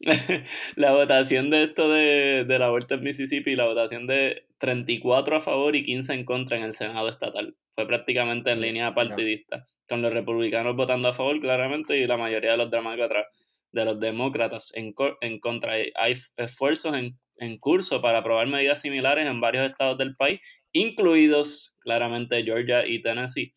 [0.76, 5.74] la votación de esto de, del aborto en Mississippi, la votación de 34 a favor
[5.74, 7.56] y 15 en contra en el Senado estatal.
[7.74, 12.52] Fue prácticamente en línea partidista, con los republicanos votando a favor claramente y la mayoría
[12.52, 13.26] de los demócratas,
[13.72, 15.72] de los demócratas en, en contra.
[15.72, 20.40] Hay esfuerzos en, en curso para aprobar medidas similares en varios estados del país,
[20.72, 23.54] incluidos claramente Georgia y Tennessee.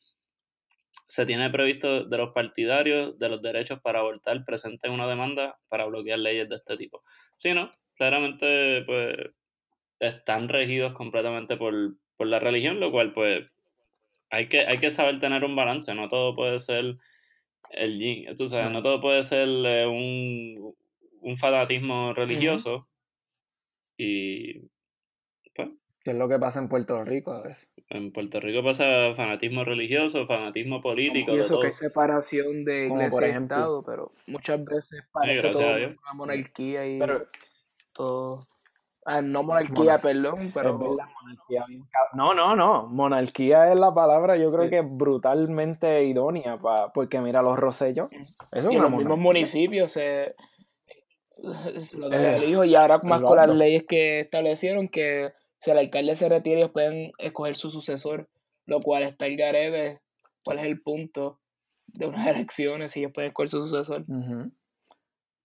[1.07, 5.85] Se tiene previsto de los partidarios de los derechos para abortar presenten una demanda para
[5.85, 7.03] bloquear leyes de este tipo.
[7.37, 7.71] Sí, ¿no?
[7.95, 9.17] Claramente, pues,
[9.99, 11.73] están regidos completamente por,
[12.15, 13.45] por la religión, lo cual, pues,
[14.29, 15.93] hay que, hay que saber tener un balance.
[15.93, 16.95] No todo puede ser
[17.71, 20.73] el yin, tú sabes, no todo puede ser eh, un,
[21.21, 22.87] un fanatismo religioso.
[24.03, 24.59] Y,
[25.55, 25.69] pues,
[26.03, 27.69] ¿Qué es lo que pasa en Puerto Rico a veces?
[27.89, 33.01] En Puerto Rico pasa fanatismo religioso, fanatismo político, Y eso que hay separación de Como
[33.01, 33.57] iglesia por y ejemplo.
[33.57, 37.27] Estado, pero muchas veces parece gracias todo una monarquía y Pero
[37.93, 38.39] todo.
[39.05, 41.83] Ah, no monarquía, Monar- perdón, es pero verdad, monarquía bien
[42.13, 42.87] No, no, no.
[42.87, 44.69] Monarquía es la palabra, yo creo Sí.
[44.71, 48.11] que es brutalmente idónea, pa- porque mira los Rosellos.
[48.13, 49.23] Eso es y una los mismos monarquía.
[49.23, 50.35] municipios se es
[51.97, 55.77] lo que él dijo, y ahora más con las leyes que establecieron que si el
[55.77, 58.30] alcalde se retira ellos pueden escoger su sucesor,
[58.65, 60.01] lo cual está el garete,
[60.43, 61.39] cuál es el punto
[61.88, 64.06] de unas elecciones si ellos pueden escoger su sucesor.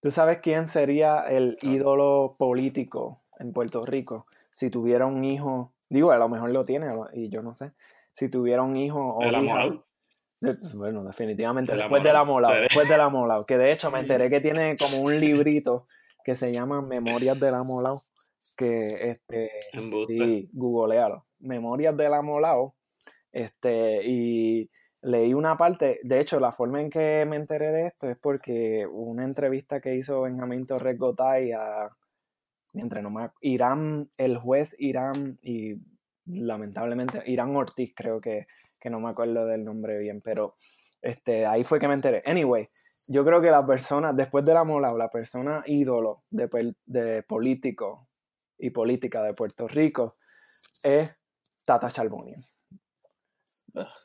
[0.01, 5.73] ¿Tú sabes quién sería el ídolo político en Puerto Rico si tuviera un hijo?
[5.89, 7.71] Digo, a lo mejor lo tiene y yo no sé.
[8.13, 9.83] Si tuviera un hijo o El hija.
[10.41, 12.19] De- bueno, definitivamente El después amolado.
[12.23, 12.61] amolado, Sí.
[12.63, 15.87] después del amolado, que de hecho me enteré que tiene como un librito
[16.25, 18.01] que se llama Memorias del amolado,
[18.57, 19.51] que este.
[20.09, 21.25] Sí, googlealo.
[21.41, 22.75] Memorias del Amolao.
[23.33, 24.71] Este, y
[25.03, 28.87] leí una parte, de hecho, la forma en que me enteré de esto es porque
[28.91, 31.91] una entrevista que hizo Benjamín Torres Gotay a
[32.73, 35.75] mientras no me- Irán, el juez Irán y
[36.25, 38.47] lamentablemente Irán Ortiz, creo que,
[38.81, 40.55] que no me acuerdo del nombre bien, pero
[41.03, 42.23] este, ahí fue que me enteré.
[42.27, 42.65] Anyway,
[43.09, 48.09] yo creo que la persona, después del Amolao, la persona ídolo de, de político
[48.59, 50.13] y política de Puerto Rico
[50.83, 51.11] es
[51.65, 52.45] Tata Charbonnier.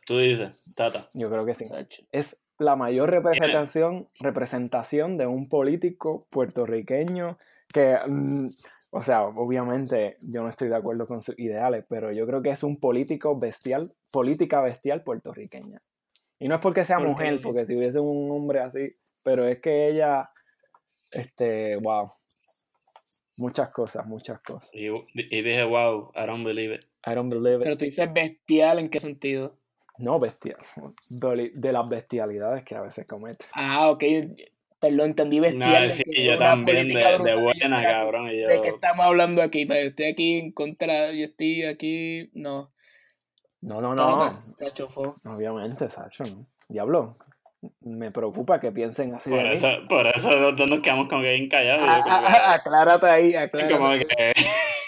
[0.06, 1.08] Tú dices, Tata.
[1.14, 1.66] Yo creo que sí.
[2.12, 7.38] Es la mayor representación, representación de un político puertorriqueño
[7.72, 8.48] que, mm,
[8.92, 12.50] o sea, obviamente yo no estoy de acuerdo con sus ideales, pero yo creo que
[12.50, 15.80] es un político bestial, política bestial puertorriqueña.
[16.40, 18.90] Y no es porque sea mujer, porque si hubiese un hombre así,
[19.24, 20.30] pero es que ella,
[21.12, 22.10] este, wow,
[23.36, 24.70] muchas cosas, muchas cosas.
[24.74, 26.82] Y, y dije, wow, I don't believe it.
[27.06, 27.64] I don't believe it.
[27.64, 29.58] Pero tú dices bestial, ¿en qué sentido?
[29.98, 30.58] No bestial,
[31.10, 33.46] de de las bestialidades que a veces comete.
[33.54, 34.04] Ah, ok.
[34.82, 35.84] Perdón, entendí No, bestial.
[35.84, 38.32] de sí, que yo también, de, de buena, cabrón.
[38.32, 39.68] Yo, ¿De qué estamos hablando aquí?
[39.68, 42.72] Pero yo estoy aquí en contra, yo estoy aquí, no.
[43.62, 44.34] No, no, no.
[44.34, 45.14] Se chofó.
[45.26, 46.48] Obviamente, Sacho, ¿no?
[46.68, 47.16] Diablo,
[47.82, 49.54] me preocupa que piensen así por, de mí.
[49.54, 51.84] eso, por eso nosotros nos quedamos como que bien callados.
[51.86, 53.74] Ah, ah, ah, aclárate ahí, aclárate.
[53.78, 54.34] como que,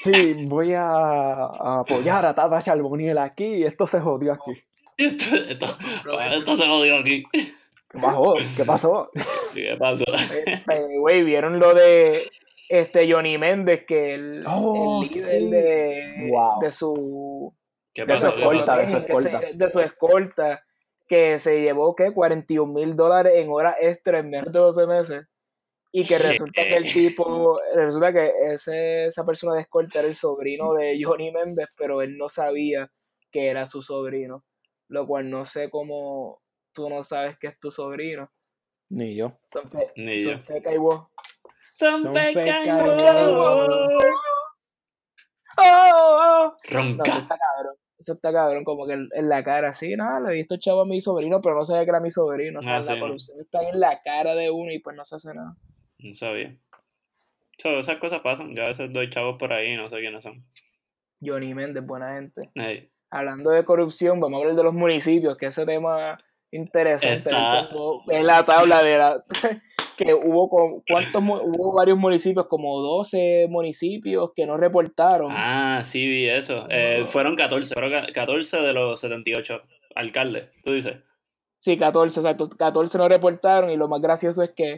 [0.01, 4.51] Sí, voy a, a apoyar a Tata Charboniel aquí y esto se jodió aquí.
[4.97, 5.77] esto, esto,
[6.19, 7.23] esto se jodió aquí.
[7.93, 8.33] ¿Qué pasó?
[8.57, 9.11] ¿Qué pasó?
[9.53, 10.03] ¿Qué pasó?
[10.45, 12.25] Este, Güey, ¿vieron lo de
[12.69, 13.85] este Johnny Méndez?
[13.85, 15.49] Que el, Oh, el líder sí.
[15.51, 16.59] de, Wow.
[16.61, 17.53] de su
[17.93, 18.81] ¿Qué De su escolta, pasó?
[18.81, 19.41] de su se- escolta.
[19.53, 20.63] de su escolta,
[21.07, 22.11] que se llevó, ¿qué?
[22.11, 25.25] 41 mil dólares en horas extra en menos de 12 meses.
[25.91, 30.15] Y que resulta que el tipo, resulta que ese, esa persona de escolta era el
[30.15, 32.89] sobrino de Johnny Méndez, pero él no sabía
[33.29, 34.43] que era su sobrino.
[34.87, 36.41] Lo cual no sé cómo
[36.73, 38.31] tú no sabes que es tu sobrino.
[38.89, 39.39] Ni yo.
[39.51, 40.43] Son, fe, Ni son yo.
[40.43, 41.07] feca y vos.
[41.57, 42.35] Son Son pecados.
[42.35, 44.03] pecados.
[45.57, 47.17] No, eso Ronca.
[47.17, 47.75] está cabrón.
[47.99, 50.85] Eso está cabrón, como que en, la cara, sí, nada, le he visto chavo a
[50.85, 52.59] mi sobrino, pero no sabía que era mi sobrino.
[52.59, 52.99] O sea, Ah, la sí, no.
[52.99, 55.55] corrupción está ahí en la cara de uno y pues no se hace nada.
[55.99, 56.57] No sabía.
[57.59, 58.53] So, esas cosas pasan.
[58.55, 60.43] Yo a veces doy chavos por ahí y no sé quiénes son.
[61.21, 62.49] Johnny Méndez, buena gente.
[62.55, 66.17] Ey, Hablando de corrupción, vamos a hablar de los municipios, que ese tema
[66.55, 67.29] interesante.
[67.29, 67.69] Está-
[68.07, 69.23] ves la tabla de la
[69.97, 75.31] que hubo con cuántos hubo varios municipios, como 12 municipios que no reportaron.
[75.31, 76.65] Ah, sí, vi eso.
[76.69, 77.73] Eh, fueron 14.
[77.73, 79.61] Fueron ca- 14 de los 78
[79.95, 80.49] alcaldes.
[80.63, 80.95] Tú dices.
[81.59, 82.49] Sí, 14, exacto.
[82.49, 84.77] 14 no reportaron y lo más gracioso es que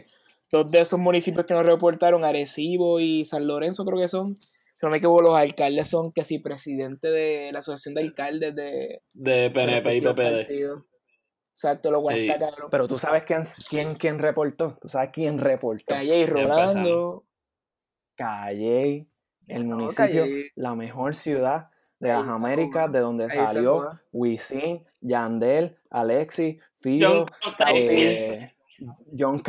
[0.52, 4.84] dos de esos municipios que no reportaron, Arecibo y San Lorenzo creo que son, si
[4.86, 9.00] no me equivoco, los alcaldes son que sí, presidente de la Asociación de Alcaldes de
[9.14, 10.46] De PNP y PPD.
[11.56, 12.28] Exacto, lo cual Sí.
[12.28, 12.68] está cabrón.
[12.70, 13.40] Pero tú sabes quién,
[13.70, 14.76] quién, quién reportó.
[14.78, 15.86] Tú sabes quién reportó.
[15.94, 17.24] Calle y Rolando.
[18.14, 19.06] Calle,
[19.48, 20.50] el No, municipio, Calle.
[20.54, 23.90] la mejor ciudad de las Américas, de donde Ahí salió.
[24.12, 27.86] Wisin, Yandel, Alexis, Fido, John Cauty.
[27.88, 28.52] eh,
[29.18, 29.42] John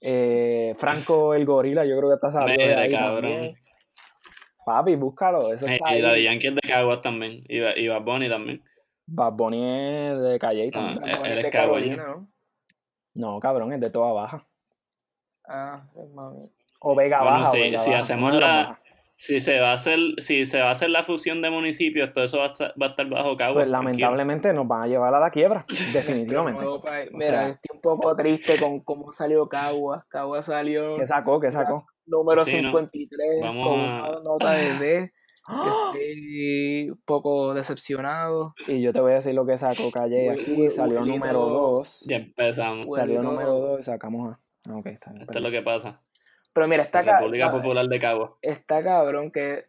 [0.00, 3.22] eh, Franco el Gorila, yo creo que está saliendo de ahí cabrón.
[3.22, 3.54] también.
[4.66, 6.02] Papi, búscalo, eso está y ahí.
[6.02, 7.44] Daddy Yankee es de Caguas también.
[7.48, 8.62] Y, y Bad Bunny también.
[9.12, 11.00] Bad Bunny es de Calle Ah, también.
[11.00, 11.96] Vamos a él ver es de cagüeño.
[11.96, 12.28] Carolina, ¿no?
[13.14, 14.46] No, cabrón, es de toda baja.
[15.48, 16.52] Ah, es mami.
[16.80, 17.48] O Vega Bueno, Baja.
[17.48, 18.78] o si- Vega si Baja, hacemos la-.
[19.16, 22.24] Si se va a hacer, si se va a hacer la fusión de municipios, todo
[22.24, 23.64] eso va a estar, va a estar bajo Caguas.
[23.64, 26.64] Pues lamentablemente nos van a llevar a la quiebra, definitivamente.
[26.82, 27.12] País.
[27.12, 30.06] O Mira, sea- estoy un poco triste con cómo salió Caguas.
[30.08, 31.38] Caguas salió ¿Qué sacó?
[31.38, 31.84] ¿Qué sacó?
[32.06, 32.68] número Sí, ¿no?
[32.70, 35.12] 53 Vamos con a- una nota de D.
[35.50, 38.54] Yo estoy un poco decepcionado.
[38.68, 40.70] Y yo te voy a decir lo que sacó Calle aquí.
[40.70, 42.04] Salió número 2.
[42.06, 42.86] Ya empezamos.
[42.94, 44.40] Salió número 2 y sacamos a.
[44.68, 45.22] ah, está bien.
[45.22, 46.00] Esto es lo que pasa.
[46.52, 48.38] Pero mira, está, ca- República Popular de Cagua.
[48.42, 49.66] está cabrón que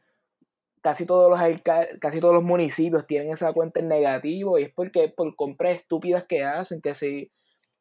[0.81, 4.71] casi todos los alca- casi todos los municipios tienen esa cuenta en negativo y es
[4.73, 7.31] porque por compras estúpidas que hacen, que si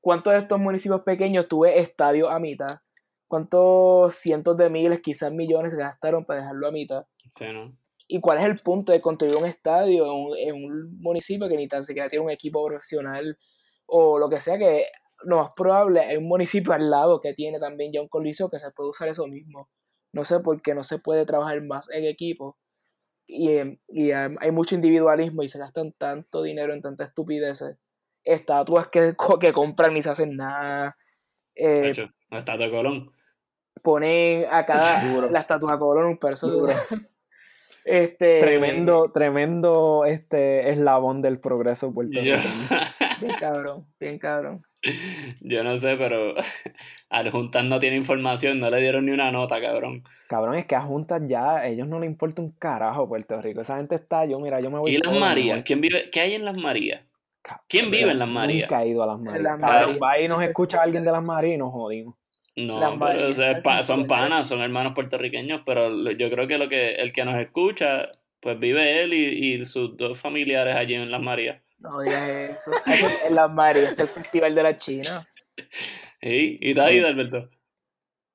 [0.00, 2.80] ¿cuántos de estos municipios pequeños tuve estadio a mitad?
[3.26, 7.06] ¿Cuántos cientos de miles, quizás millones gastaron para dejarlo a mitad?
[7.38, 7.74] Sí, ¿no?
[8.12, 11.56] ¿Y cuál es el punto de construir un estadio en un, en un municipio que
[11.56, 13.38] ni tan siquiera tiene un equipo profesional
[13.86, 14.84] o lo que sea que
[15.22, 18.58] lo más probable hay un municipio al lado que tiene también ya un coliseo que
[18.58, 19.70] se puede usar eso mismo.
[20.12, 22.58] No sé por qué no se puede trabajar más en equipo
[23.28, 27.78] y, em, y em, hay mucho individualismo y se gastan tanto dinero en tantas estupideces.
[28.24, 30.96] Estatuas que, que compran ni se hacen nada.
[31.54, 33.12] Eh, Hecho, no está de Colón.
[33.82, 36.72] ponen a cada la estatua Colón un peso Duro.
[37.84, 42.38] Este, Tremendo, tremendo este eslabón del progreso puertorriqueño.
[43.20, 44.62] Bien cabrón, bien cabrón.
[45.40, 46.34] yo no sé, pero
[47.10, 50.04] al Juntas no tiene información, no le dieron ni una nota, cabrón.
[50.26, 53.60] Cabrón, es que a Juntas ya, a ellos no les importa un carajo Puerto Rico.
[53.60, 55.62] Esa gente está, yo, mira, yo me voy ¿Y las Marías?
[55.64, 56.08] ¿Quién vive?
[56.10, 57.02] ¿Qué hay en las Marías?
[57.68, 58.70] ¿Quién vive en las Marías?
[58.70, 59.42] Nunca he ido a las Marías.
[59.42, 60.02] Las Cabrón, Marías.
[60.02, 62.14] va y nos escucha alguien de las Marías y nos jodimos.
[62.66, 66.10] No, Las pero, Marías, o sea, ¿sabes pa- quién son panas, son hermanos puertorriqueños, pero
[66.12, 68.08] yo creo que lo que el que nos escucha,
[68.40, 71.60] pues vive él y, y sus dos familiares allí en las Marías.
[71.78, 72.70] No digas eso.
[72.84, 75.26] Que En las Marías está el Festival de la China.
[76.20, 76.58] ¿Sí?
[76.60, 77.48] ¿Y está ahí, Alberto?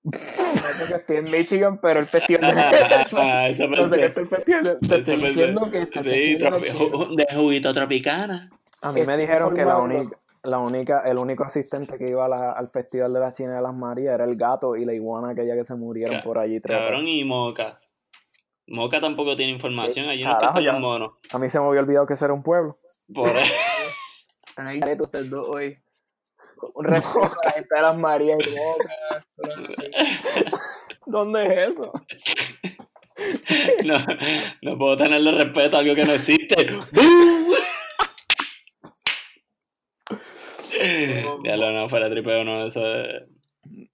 [0.03, 3.97] No sé que estoy en Michigan, pero el Festival de la Ah, eso No sé
[3.97, 3.97] pensé.
[3.99, 6.73] que está el Festival de Te estoy diciendo que está el Sí, Festival de la
[6.73, 8.49] tropi- de juguito tropicana.
[8.83, 12.29] A mí me dijeron que la única, la única, el único asistente que iba a
[12.29, 15.31] la- al Festival de la China de las Marías era el gato y la iguana
[15.31, 16.60] aquella que se murieron Ca- por allí.
[16.60, 16.89] trepados.
[16.89, 17.79] Cabrón y Moca.
[18.67, 21.12] Moca tampoco tiene información, allí no es monos.
[21.31, 22.75] A mí se me había olvidado que ese era un pueblo.
[23.13, 23.53] Por eso.
[24.47, 25.77] Están ahí ustedes dos hoy.
[26.73, 26.86] Un
[27.41, 28.95] a la gente de las Marías y Moca.
[31.05, 31.91] ¿Dónde es eso?
[33.86, 33.95] No,
[34.63, 36.55] no puedo tenerle respeto a algo que no existe.
[41.43, 43.23] ya lo no, fuera tripeo, no, eso es.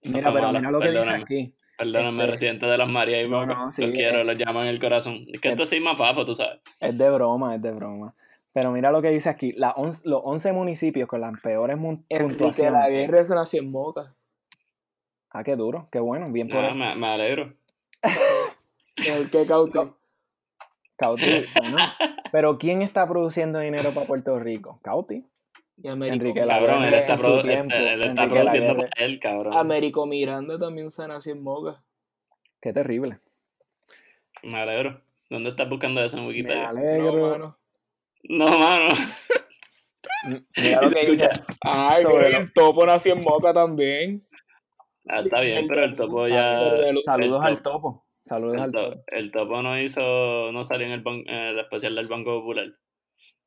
[0.03, 1.53] Mira, pero mira lo que dice aquí.
[1.77, 4.23] Perdóname, Este- residente de las Marías y No, no, sí, los quiero, eh.
[4.23, 5.25] los llamo en el corazón.
[5.33, 6.59] Es que esto sí es más fafo, tú sabes.
[6.79, 8.13] Es de broma, es de broma.
[8.53, 9.53] Pero mira lo que dice aquí.
[9.53, 12.73] La los 11 municipios con las peores puntuaciones.
[12.73, 14.13] la Guerra se nació en Moca.
[15.31, 16.75] Ah, qué duro, qué bueno, bien por Ah, él.
[16.75, 17.53] me, me alegro.
[18.97, 19.79] El que Cauti.
[20.97, 21.25] Cauti,
[21.59, 21.77] bueno.
[22.31, 24.79] Pero ¿quién está produciendo dinero para Puerto Rico?
[24.83, 25.25] Cauti.
[25.83, 29.53] Y Américo, Enrique Cabrón, él está, tiempo, él está produciendo para él, cabrón.
[29.55, 31.81] Américo Miranda también se nació en Moca.
[32.61, 33.17] Qué terrible.
[34.43, 35.01] Me alegro.
[35.29, 36.69] ¿Dónde estás buscando eso en Me Wikipedia?
[36.69, 37.11] alegro.
[37.17, 37.57] No, mano.
[38.23, 38.85] No, mano.
[40.57, 41.29] Mira lo que dice.
[41.61, 42.03] Ay,
[42.35, 44.23] el topo nació en Moca también.
[45.09, 46.59] Ah, está bien, pero el topo ya.
[47.05, 48.05] Saludos al topo.
[48.25, 49.03] Saludos El, al to- topo.
[49.07, 52.67] el topo no hizo, no salió en el, ban- en el especial del Banco Popular.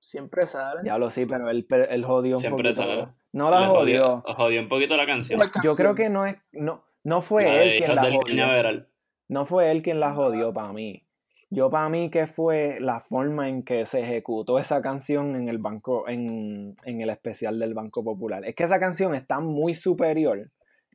[0.05, 0.85] Siempre salen.
[0.85, 2.83] Diablo, sí, pero él, él jodió un Siempre poquito.
[2.83, 3.09] sale.
[3.33, 4.23] No la jodió.
[4.37, 5.41] jodió un poquito la canción.
[5.41, 6.37] La Yo creo que no es.
[6.53, 8.21] No, no fue La él quien la jodió.
[8.21, 8.89] Cañaveral.
[9.29, 11.07] No fue él quien la jodió para mí.
[11.49, 15.57] Yo para mí que fue la forma en que se ejecutó esa canción en el
[15.57, 18.45] banco, en, en el especial del Banco Popular.
[18.45, 20.51] Es que esa canción está muy superior.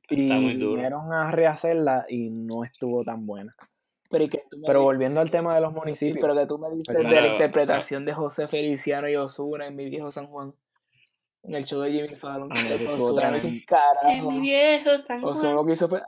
[0.07, 3.55] Y Está vinieron a rehacerla y no estuvo tan buena.
[4.09, 6.17] Pero, que tú me Pero dices- volviendo al tema de los sí, municipios.
[6.21, 9.75] pero que tú me dices Pero- de la interpretación de José Feliciano y Osuna en
[9.75, 10.53] Mi Viejo San Juan.
[11.41, 12.51] En el show de Jimmy Fallon.
[12.51, 14.29] Osuna es un carajo.
[14.41, 14.89] viejo
[15.23, 16.01] Osuna lo que hizo fue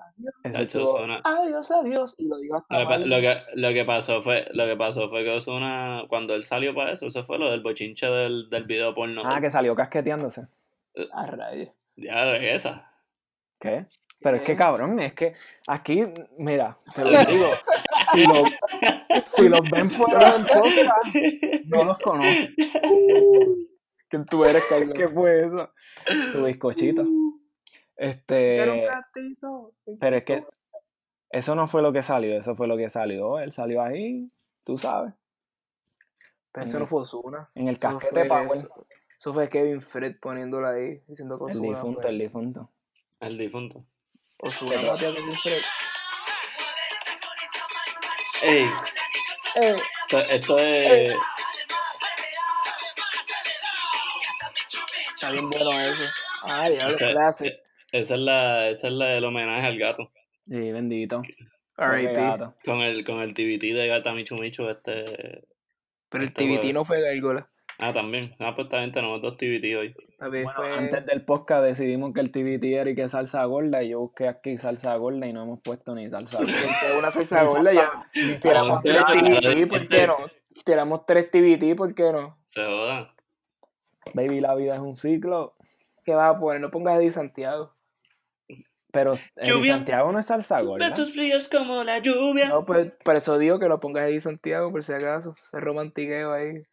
[0.43, 2.15] estuvo- Ozuna- adiós, adiós.
[2.17, 5.07] Y lo digo hasta Lo que, lo, que, lo que pasó fue, lo que pasó
[5.09, 8.65] fue que Ozuna, cuando él salió para eso, eso fue lo del bochinche del, del
[8.65, 9.21] video porno.
[9.25, 10.47] Ah, que salió casqueteándose.
[11.13, 11.69] A rayos.
[11.95, 12.91] Ya es esa.
[13.57, 13.85] ¿Qué?
[14.19, 15.33] Pero es que cabrón, es que
[15.67, 16.01] aquí,
[16.37, 17.47] mira, te lo digo,
[18.13, 21.15] si, lo- si los ven fuera del podcast,
[21.65, 22.47] no los conozco.
[24.09, 24.93] ¿Quién tú eres, Carlos?
[24.95, 25.69] ¿Qué fue eso?
[26.33, 27.05] Tu bizcochito.
[27.95, 28.57] Este,
[29.99, 30.43] pero es que
[31.29, 33.39] eso no fue lo que salió, eso fue lo que salió.
[33.39, 34.27] Él salió ahí,
[34.63, 35.13] tú sabes,
[36.51, 37.49] Pero eso no fue Osuna.
[37.55, 38.49] en el casquete Power.
[38.53, 38.87] eso,
[39.19, 42.09] eso fue Kevin Fred poniéndola ahí, diciendo que El Ozuna difunto, fue.
[42.11, 42.71] el difunto.
[43.19, 43.85] El difunto.
[44.39, 45.61] Ozuna mató a Kevin Fred.
[48.43, 48.65] Ey,
[49.55, 51.15] esto, esto es.
[55.13, 56.03] está bien bueno eso.
[56.43, 57.61] Ah, diablo, Ese- clase.
[57.91, 60.11] Esa es la, esa es la del homenaje al gato.
[60.47, 61.21] Sí, bendito.
[62.63, 65.43] Con el, con el TBT de Gata Michu Michu, este.
[66.09, 66.73] Pero el Este TBT jueves.
[66.73, 67.49] no fue Gárgola.
[67.81, 68.35] Ah, también.
[68.37, 69.95] Ah, pues gente tenemos dos TBT hoy.
[70.19, 70.71] Bueno, fue...
[70.71, 74.27] antes del podcast decidimos que el TBT era y que salsa gorda y yo busqué
[74.27, 76.99] aquí salsa gorda y no hemos puesto ni salsa gorda.
[76.99, 77.89] Una salsa gorda ya.
[78.39, 80.17] Tiramos tres TBT, ¿por qué no?
[80.63, 82.37] Tiramos tres TBT, ¿por qué no?
[82.49, 83.07] Se jodan.
[84.13, 85.55] Baby, la vida es un ciclo.
[86.05, 86.61] ¿Qué vas a poner?
[86.61, 87.73] No pongas Eddie Santiago.
[88.91, 89.75] Pero en Lluvia.
[89.75, 90.93] Santiago no es salsa gorda.
[90.95, 92.49] Fríos como la lluvia.
[92.49, 95.33] No, pues por eso digo que no pongas Eddie Santiago, por si acaso.
[95.49, 96.63] Se romantiqueo ahí.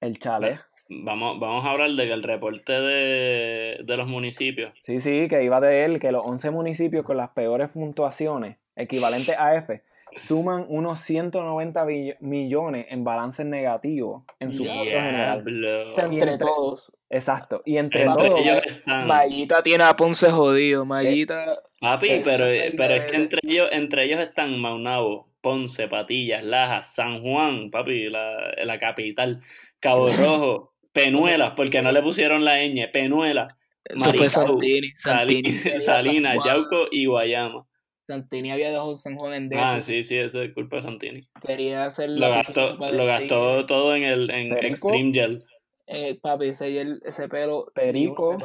[0.00, 0.58] El chalet.
[0.88, 4.72] Vamos, vamos a hablar de que el reporte de, de los municipios.
[4.82, 9.36] Sí, sí, que iba de él que los 11 municipios con las peores puntuaciones, equivalentes
[9.36, 9.82] a F,
[10.16, 15.44] suman unos 190 bill- millones en balances negativos en su cuadro general.
[15.88, 16.96] O sea, entre entre- todos.
[17.10, 17.62] Exacto.
[17.64, 19.06] Y entre, Entre todos, ellos están.
[19.08, 20.84] Mallita tiene a Ponce jodido.
[20.84, 21.44] Mallita.
[21.80, 26.42] Papi, Es- pero, es pero es que entre ellos, entre ellos están Maunabo, Ponce, Patillas,
[26.44, 29.42] Lajas, San Juan, papi, la, la capital,
[29.80, 33.54] Cabo Rojo, Penuelas, porque no le pusieron la ñ, Penuelas,
[33.84, 34.90] Eso fue Santini.
[34.96, 35.42] Sali- Santini.
[35.62, 36.56] quería Salinas, San Juan.
[36.56, 37.66] Yauco y Guayama.
[38.08, 41.28] Santini había dejado San Juan en Ah, sí, sí, eso es culpa de Santini.
[41.44, 44.88] Quería hacer Lo gastó, lo todo en el en Perico.
[44.94, 45.42] Extreme Gel.
[45.88, 47.66] eh, papi, ese, gel- ese pelo.
[47.74, 48.38] Perico.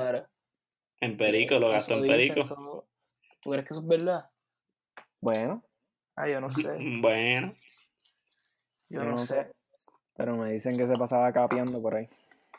[1.00, 2.42] En Perico, lo gastó en Perico.
[2.42, 2.88] eso-
[3.42, 4.26] ¿Tú crees que eso es verdad?
[5.20, 5.64] bueno,
[6.16, 6.68] Ah, yo no sé.
[7.02, 7.52] Bueno,
[8.90, 9.48] Yo no sé.
[10.24, 12.06] Pero me dicen que se pasaba capeando por ahí.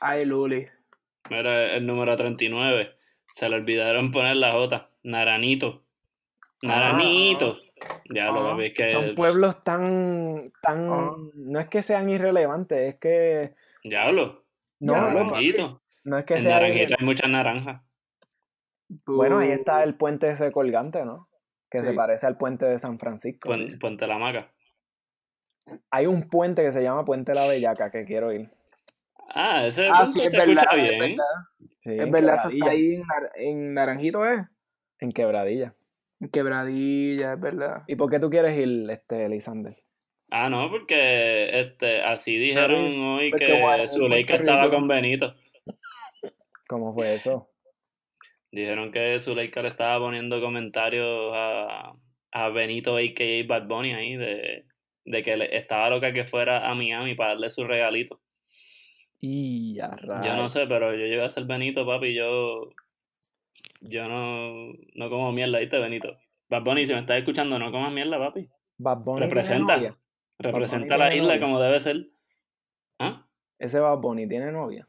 [0.01, 0.67] Ay, Luli.
[1.31, 2.91] mira el número 39.
[3.35, 4.89] Se le olvidaron poner la J.
[5.05, 5.83] Naranito.
[6.63, 7.57] Naranito.
[8.11, 8.87] Ya lo Ah, papi, es que.
[8.93, 11.13] Son pueblos tan, tan, Ah.
[11.35, 13.55] no es que sean irrelevantes, es que,
[13.85, 14.45] Diablo.
[14.81, 15.81] no, Naranjito.
[16.05, 17.83] no es que En sea Naranjito hay muchas naranjas.
[19.07, 21.29] Bueno, ahí está el puente ese colgante, ¿no?
[21.71, 23.49] Que se parece al puente de San Francisco.
[23.49, 23.79] Puen- dice.
[23.79, 24.53] Puente La Maca.
[25.91, 28.49] Hay un puente que se llama Puente La Bellaca que quiero ir.
[29.35, 30.55] Ah, ese Ah, sí, es se verdad.
[30.65, 30.99] escucha Es bien.
[30.99, 31.25] verdad,
[31.81, 34.47] Sí, es verdad, eso está ahí en, Nar- en Naranjito, ¿eh?
[35.01, 35.75] En Quebradilla.
[36.21, 37.83] En Quebradilla, es verdad.
[37.87, 39.75] ¿Y por qué tú quieres ir, este, Lisander?
[40.31, 45.35] Ah, no, porque este, así dijeron hoy que Zuleika estaba con Benito.
[46.69, 47.51] ¿Cómo fue eso?
[48.51, 51.93] Dijeron que Zuleika le estaba poniendo comentarios a,
[52.33, 53.47] a Benito, a.k.a.
[53.47, 54.67] Bad Bunny ahí, de,
[55.05, 58.21] de que le- estaba loca que fuera a Miami para darle su regalito.
[59.21, 62.71] Y a Yo no sé, pero yo llegué a ser Benito, papi, yo...
[63.81, 66.17] Yo no, no como mierda, ¿viste, Benito?
[66.49, 68.49] Bad Bunny, si me estás escuchando, no comas mierda, papi.
[68.79, 69.77] Bad Bunny tiene Representa.
[69.77, 69.99] novia.
[70.39, 71.41] Representa Bunny la tiene isla novia.
[71.47, 72.07] como debe ser.
[72.99, 73.27] ¿Ah?
[73.59, 74.87] Ese Bad Bunny tiene novia.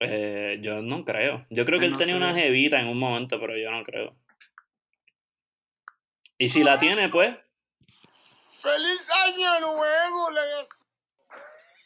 [0.00, 1.46] Eh, yo no creo.
[1.50, 2.18] Yo creo que Ah, él no tenía sé.
[2.18, 4.16] una jevita en un momento, pero yo no creo.
[6.38, 7.36] Y si la tiene, pues,
[8.60, 10.28] ¡Feliz año nuevo!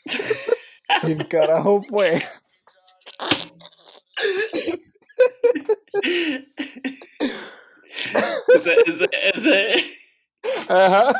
[1.03, 2.21] ¿Quién carajo fue?
[8.55, 9.97] ese, ese, ese.
[10.69, 11.15] Ajá.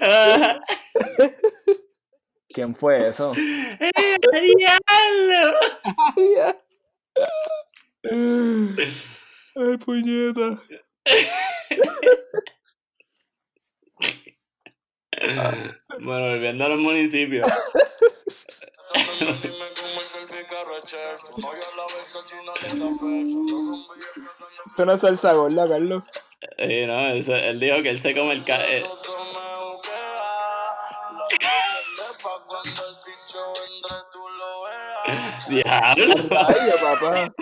[0.00, 0.60] Ah,
[2.48, 3.34] ¿Quién fue eso?
[3.36, 3.90] ¡Eh,
[4.56, 5.58] diablo!
[9.56, 10.62] Ay, puñeta.
[16.00, 17.46] Bueno, volviendo a los municipios.
[24.66, 26.02] Es una salsa gorda, Carlos.
[26.58, 28.82] Eh, no, ese- él dijo que él se come el ca eh,
[35.48, 36.14] Diablo.
[36.30, 37.32] Ay, papá.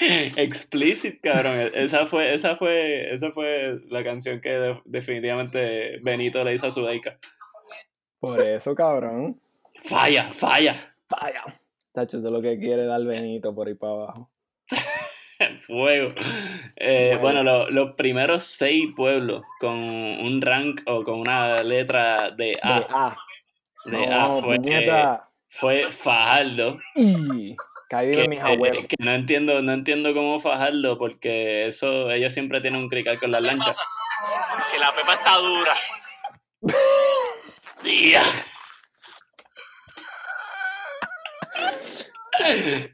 [0.36, 1.70] Explicit, cabrón.
[1.74, 6.70] Esa fue, esa fue, esa fue la canción que de- definitivamente Benito le hizo a
[6.70, 7.18] Sudeika.
[8.20, 9.40] Por eso, cabrón.
[9.84, 10.94] Falla, falla.
[11.08, 11.42] Vaya.
[11.92, 14.30] Tacho, eso es lo que quiere dar Benito por ahí para abajo.
[15.66, 16.12] Fuego.
[16.76, 17.42] Eh, Bueno.
[17.42, 22.58] bueno, lo- los primeros seis pueblos con un rank o con una letra de De
[22.62, 23.16] A, A.
[23.84, 25.28] de no, A fue, puñeta.
[25.48, 26.78] fue Fajardo.
[26.96, 27.54] Y.
[27.88, 28.84] Que ahí Que, viven mis abuelos.
[28.84, 33.18] eh, que no entiendo, no entiendo cómo Fajardo, porque eso, ellos siempre tienen un crical
[33.18, 33.76] con las lanchas.
[34.72, 35.74] Que la pepa está dura.
[37.82, 38.22] ¡Tía!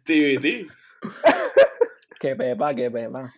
[0.05, 0.71] TBT.
[2.21, 3.33] Que pepa, que pepa.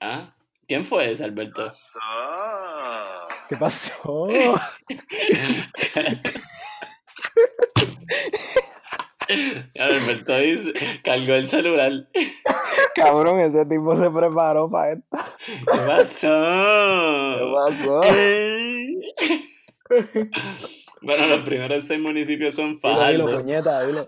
[0.00, 0.32] ¿Ah?
[0.66, 1.68] ¿Quién fue ese, Alberto?
[2.00, 3.26] Ah.
[3.48, 4.28] ¿Qué pasó?
[9.78, 10.72] Alberto dice,
[11.04, 11.92] cargó el celular.
[12.94, 15.04] Cabrón, ese tipo se preparó para esto.
[15.46, 16.28] ¿Qué pasó?
[17.38, 18.00] ¿Qué pasó?
[18.04, 18.94] Eh.
[21.02, 23.40] bueno, los primeros seis municipios son Dilo, dilo, Fajardo.
[23.42, 24.04] puñeta, dilo.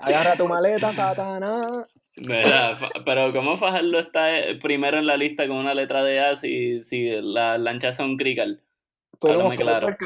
[0.00, 1.70] Agarra tu maleta, Satanás.
[2.16, 2.78] ¿Verdad?
[2.78, 6.36] Fa- Pero ¿cómo Fajardo está eh, primero en la lista con una letra de A
[6.36, 8.62] si, si las lanchas son crical?
[9.20, 9.96] Pero claro.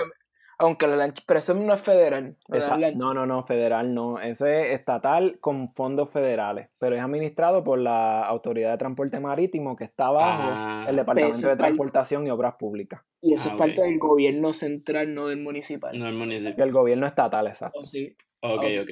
[0.59, 2.37] Aunque la lancha, pero eso no es federal.
[2.49, 2.57] ¿no?
[2.57, 4.21] Esa- La- no, no, no, federal no.
[4.21, 9.77] Eso es estatal con fondos federales, pero es administrado por la Autoridad de Transporte Marítimo
[9.77, 10.87] que está bajo Ah.
[10.89, 13.03] el Departamento Pero de Transportación y Obras Públicas.
[13.23, 15.99] y eso Ah, es parte del gobierno central, no del municipal.
[15.99, 16.65] No el Y municipio.
[16.65, 17.81] el gobierno estatal, exacto.
[17.81, 18.17] ¿O sí?
[18.41, 18.91] Ok, Ah, ok.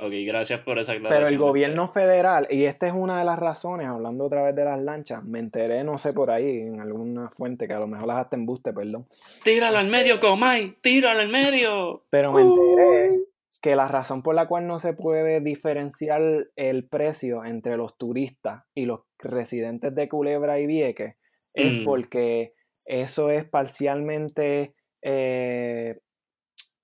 [0.00, 1.24] Ok, gracias por esa aclaración.
[1.24, 4.64] Pero el gobierno federal, y esta es una de las razones, hablando otra vez de
[4.64, 8.06] las lanchas, me enteré, no sé por ahí, en alguna fuente, que a lo mejor
[8.06, 9.06] las hasta embuste, perdón.
[9.42, 10.76] ¡Tíralo al medio, Comay!
[10.80, 12.04] ¡Tíralo al medio!
[12.10, 13.24] Pero me enteré
[13.60, 16.22] que la razón por la cual no se puede diferenciar
[16.54, 21.16] el precio entre los turistas y los residentes de Culebra y Vieques
[21.54, 21.84] es Mm.
[21.84, 22.54] porque
[22.86, 25.98] eso es parcialmente eh,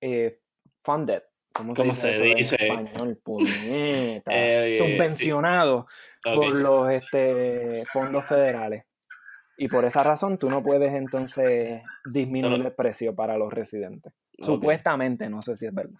[0.01, 0.39] eh,
[0.83, 1.21] funded.
[1.55, 2.55] ¿Cómo se ¿Cómo dice, se eso en dice?
[2.59, 3.19] español?
[3.23, 4.31] Puñeta.
[4.33, 5.87] Eh, Subvencionado
[6.23, 8.83] por los este, fondos federales.
[9.57, 11.81] Y por esa razón tú no puedes entonces
[12.11, 14.11] disminuir Solo- el precio para los residentes.
[14.41, 15.97] Supuestamente, no sé si es verdad.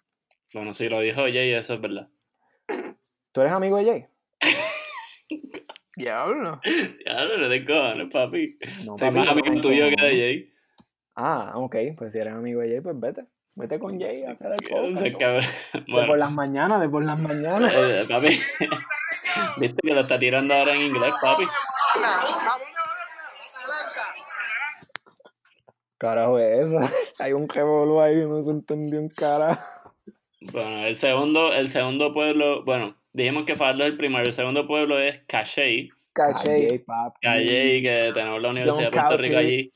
[0.53, 2.09] Bueno, si lo dijo Jay, eso es verdad.
[3.31, 4.05] ¿Tú eres amigo de Jay?
[5.95, 6.59] Diablo.
[7.05, 8.45] Ya no le cojones, papi.
[8.85, 9.95] No, Soy papi, más amigo no, tuyo no.
[9.95, 10.53] que de Jay.
[11.15, 11.75] Ah, ok.
[11.97, 13.25] Pues si eres amigo de Jay, pues vete.
[13.55, 15.17] Vete con Jay a hacer el podcast.
[15.19, 15.43] Cabrón.
[15.73, 17.73] De por Bueno, las mañanas, de por las mañanas.
[17.73, 18.39] eh, papi.
[19.57, 21.45] Viste que lo está tirando ahora en inglés, papi.
[25.97, 26.79] Carajo es eso.
[27.19, 29.63] Hay un revolú ahí, no se entendió un carajo.
[30.51, 34.25] Bueno, el segundo, el segundo pueblo, bueno, dijimos que Fajardo es el primero.
[34.25, 35.89] El segundo pueblo es Cachey.
[36.13, 36.67] Caché.
[36.67, 37.19] Jay, papi.
[37.21, 39.69] Cachey, que tenemos la Universidad de Puerto Rico allí.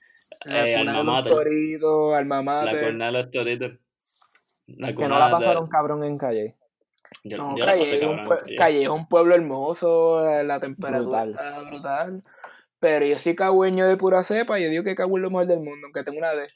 [0.45, 1.33] La Eh, de alma mater.
[1.33, 3.71] toritos, alma La cuna de los toritos.
[4.67, 6.55] La Que no la de- pasaron cabrón en Calle.
[7.23, 8.83] Yo, No, yo la Calle, pasé un pue- Calle.
[8.83, 11.29] Es un pueblo hermoso, eh, la temperatura Brutal.
[11.31, 12.21] está brutal.
[12.79, 15.59] Pero yo soy cagüeño de pura cepa, yo digo que Cagué es lo mejor del
[15.59, 16.47] mundo, aunque tengo una D.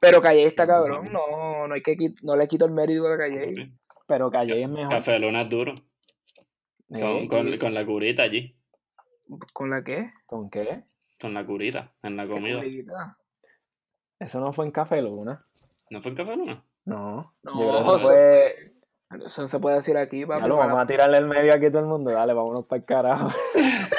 [0.00, 3.72] Pero Calle está cabrón, no, no hay que no le quito el mérito a Calle.
[4.06, 4.90] Pero Calle es mejor.
[4.90, 5.74] Café Luna es duro.
[6.88, 8.56] Con, Eh, con, con la curita allí.
[9.52, 10.10] ¿Con la qué?
[10.24, 10.84] ¿Con qué?
[11.20, 12.62] Con la curita en la comida.
[14.18, 15.38] Eso no fue en Café Luna.
[15.90, 16.62] ¿No fue en Café Luna?
[16.84, 17.34] No.
[17.42, 18.72] No, yo creo que eso- fue.
[19.24, 20.42] Eso no se puede decir aquí, papi.
[20.42, 22.12] Para- vamos a tirarle el medio aquí a todo el mundo.
[22.12, 23.28] Dale, vámonos para el carajo.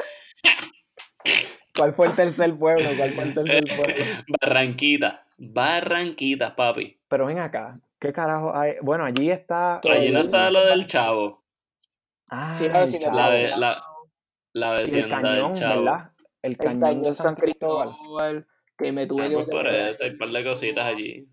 [1.76, 2.90] ¿Cuál fue el tercer pueblo?
[2.98, 4.06] ¿Cuál fue el tercer pueblo?
[4.42, 5.22] Barranquitas.
[5.38, 7.00] Barranquitas, papi.
[7.08, 7.80] Pero ven acá.
[8.00, 8.76] ¿Qué carajo hay?
[8.82, 9.80] Bueno, allí está.
[9.80, 11.44] Allí no está lo del chavo.
[12.30, 13.14] Ah, Sí, la el vecindad.
[13.14, 13.60] La, del de, Chavo.
[13.62, 13.84] la,
[14.54, 15.84] la Y el vecindad cañón, del chavo.
[15.84, 16.09] ¿verdad?
[16.42, 18.46] El cañón, de San Cristóbal.
[18.78, 21.28] que me tuve Ah, que pues por eso hay un par de cositas allí.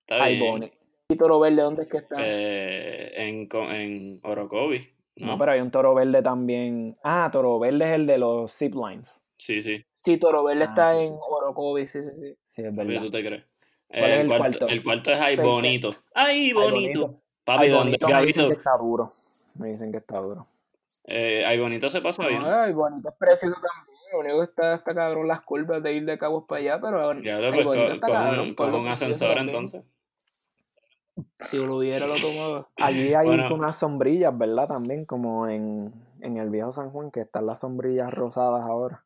[0.00, 0.72] Está Ay, bien.
[1.08, 2.16] Y Toro Verde, ¿dónde es que está?
[2.18, 4.88] Eh, en, en Orocovi.
[5.16, 5.26] ¿no?
[5.28, 6.96] No, pero hay un toro verde también.
[7.02, 9.22] Ah, toro verde es el de los zip lines.
[9.38, 9.84] Sí, sí.
[9.92, 11.18] Sí, Toro Verde Ah, está sí, en sí.
[11.28, 12.38] Orocovi, sí, sí, sí.
[12.46, 13.02] Sí, es verdad.
[13.02, 13.44] ¿Tú te crees?
[13.88, 14.68] ¿Cuál es el, cuarto, cuarto?
[14.68, 15.50] el cuarto es Ay Veinte.
[15.52, 15.96] Bonito.
[16.14, 17.22] Ay Ay, Bonito.
[17.44, 19.10] Papi, Ay, ¿dónde bonito, me dicen que está duro.
[19.58, 20.46] Me dicen que está duro.
[21.06, 22.42] Eh, Ay Bonito se pasa bien.
[22.44, 23.95] Ay, bonito es precioso también.
[24.16, 27.12] Lo único que está, está cabrón las curvas de ir de Cabos para allá, pero
[27.20, 28.54] Ya ay, lo pues, co- está cabrón.
[28.54, 29.84] coge un ascensor entonces.
[31.40, 32.68] Si lo hubiera, lo tomaba.
[32.78, 33.54] Allí hay Bueno.
[33.54, 34.66] unas sombrillas, ¿verdad?
[34.68, 39.04] También como en, en el viejo San Juan, que están las sombrillas rosadas ahora.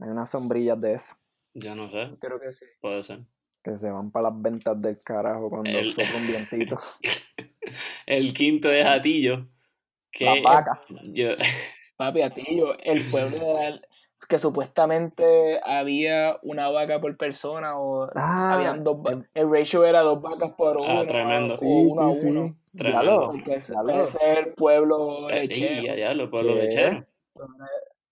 [0.00, 1.18] Hay unas sombrillas de esas
[1.54, 2.66] Ya no sé, Creo que sí.
[2.80, 3.20] puede ser.
[3.62, 6.76] que se van para las ventas del carajo cuando El- sopla un vientito.
[8.06, 9.48] El quinto es Atillo.
[10.12, 10.84] Que Las vacas.
[11.12, 11.30] yo,
[11.96, 13.80] Papi, Atillo, el pueblo de
[14.28, 20.00] que supuestamente había una vaca por persona o Ah, habían dos va- el ratio era
[20.00, 21.54] dos vacas por uno Ah, tremendo.
[21.54, 22.42] o Sí, uno sí, a uno.
[22.46, 22.78] sí.
[22.78, 23.32] Tremendo.
[23.44, 25.82] Es el pueblo eh, lechero.
[25.82, 26.62] y allá los pueblos ¿Qué?
[26.62, 27.04] lecheros.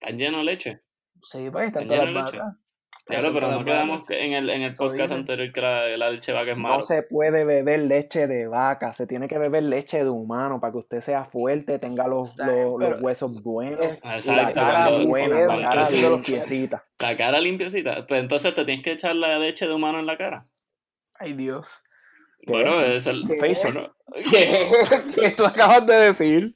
[0.01, 0.80] ¿Están llenos de leche?
[1.22, 2.57] Sí, pues están ¿Están todas las vacas.
[3.07, 6.53] Están pero no quedamos en el, en el podcast anterior que la, la leche vaca
[6.53, 6.83] es No malo.
[6.83, 10.79] se puede beber leche de vaca, se tiene que beber leche de humano para que
[10.79, 15.57] usted sea fuerte, tenga los, los, huesos buenos Ah, y la cara cuando- buena, cuando-
[15.57, 16.83] la cara cuando- limpiecita.
[17.01, 18.07] La cara limpiecita.
[18.07, 20.43] Pues entonces te tienes que echar la leche de humano en la cara.
[21.19, 21.83] Ay, Dios.
[22.41, 22.53] ¿Qué?
[22.53, 23.25] Bueno, es el.
[23.29, 23.37] ¿Qué?
[23.37, 23.95] bueno,
[24.31, 24.71] ¿Qué,
[25.21, 26.55] ¿Qué tú acabas de decir?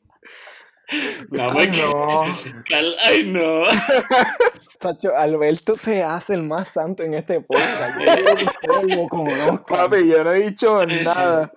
[1.31, 2.25] no, Ay, no.
[2.67, 3.63] Cal- Ay, no.
[4.81, 7.99] Sacho, Alberto se hace el más santo en este podcast.
[8.89, 9.65] Yo conozcan.
[9.65, 11.49] Papi, yo no he dicho nada.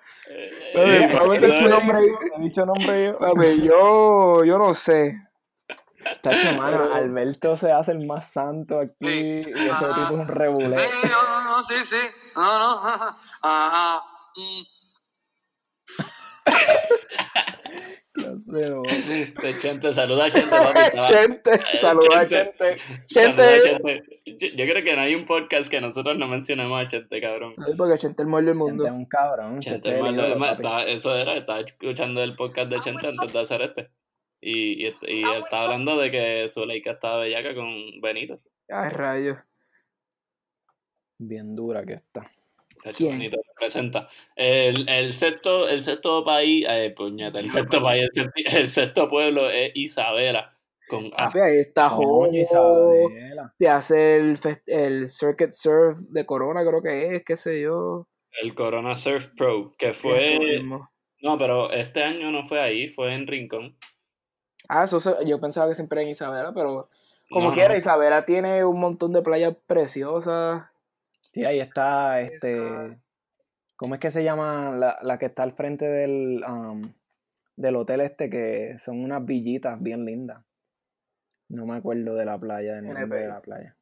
[0.74, 2.08] Papi, Eh, vamos a no, decir nombre ahí.
[2.38, 3.18] He dicho nombre yo.
[3.20, 5.22] Papi, yo, yo no sé.
[6.24, 9.44] Tacho, mano, Alberto se hace el más santo aquí Sí.
[9.46, 9.88] y ese Ajá.
[9.90, 10.76] tipo es un rebulé.
[10.78, 11.98] Eh, no, no, no, sí, sí.
[12.36, 12.82] No, no.
[13.44, 14.00] Ajá.
[14.36, 14.64] Mm.
[18.14, 20.80] Ese Chente, saluda a Chente, papi.
[21.74, 22.76] Eh, saluda a Chente.
[23.06, 24.04] Chente.
[24.26, 27.54] Yo, yo creo que no hay un podcast que nosotros no mencionemos a Chente, cabrón.
[27.66, 28.86] Ay, Porque Chente es el mejor del Chente mundo.
[28.86, 29.60] es un cabrón.
[29.62, 33.62] Chente, Chente el estaba- eso era, estaba escuchando el podcast de Chente antes de hacer
[33.62, 33.90] este.
[34.42, 38.42] Y, y, y él estaba hablando de que Zuleika estaba bellaca con Benito.
[38.70, 39.38] Ay, rayos.
[41.20, 42.30] Bien dura que está.
[44.36, 49.50] El, el sexto, el sexto país, eh, puñeta, el sexto país, el, el sexto pueblo
[49.50, 50.58] es Isabela.
[50.90, 51.32] Con A.
[51.34, 52.28] Ahí está Jojo.
[52.34, 53.54] Isabela.
[53.58, 58.08] Se hace el, el Circuit Surf de Corona, creo que es, qué sé yo.
[58.42, 60.62] El Corona Surf Pro, que fue.
[61.22, 63.78] No, pero este año no fue ahí, fue en Rincón.
[64.68, 66.90] Ah, eso se- yo pensaba que siempre era en Isabela, pero
[67.30, 67.78] como No, quiera, no.
[67.78, 70.64] Isabela tiene un montón de playas preciosas.
[71.34, 72.98] Sí, ahí está este.
[73.78, 76.82] ¿Cómo es que se llama la, la que está al frente del, um,
[77.56, 78.30] del hotel este?
[78.30, 80.44] Que son unas villitas bien lindas.
[81.50, 83.76] No me acuerdo de la playa, del nombre de la playa.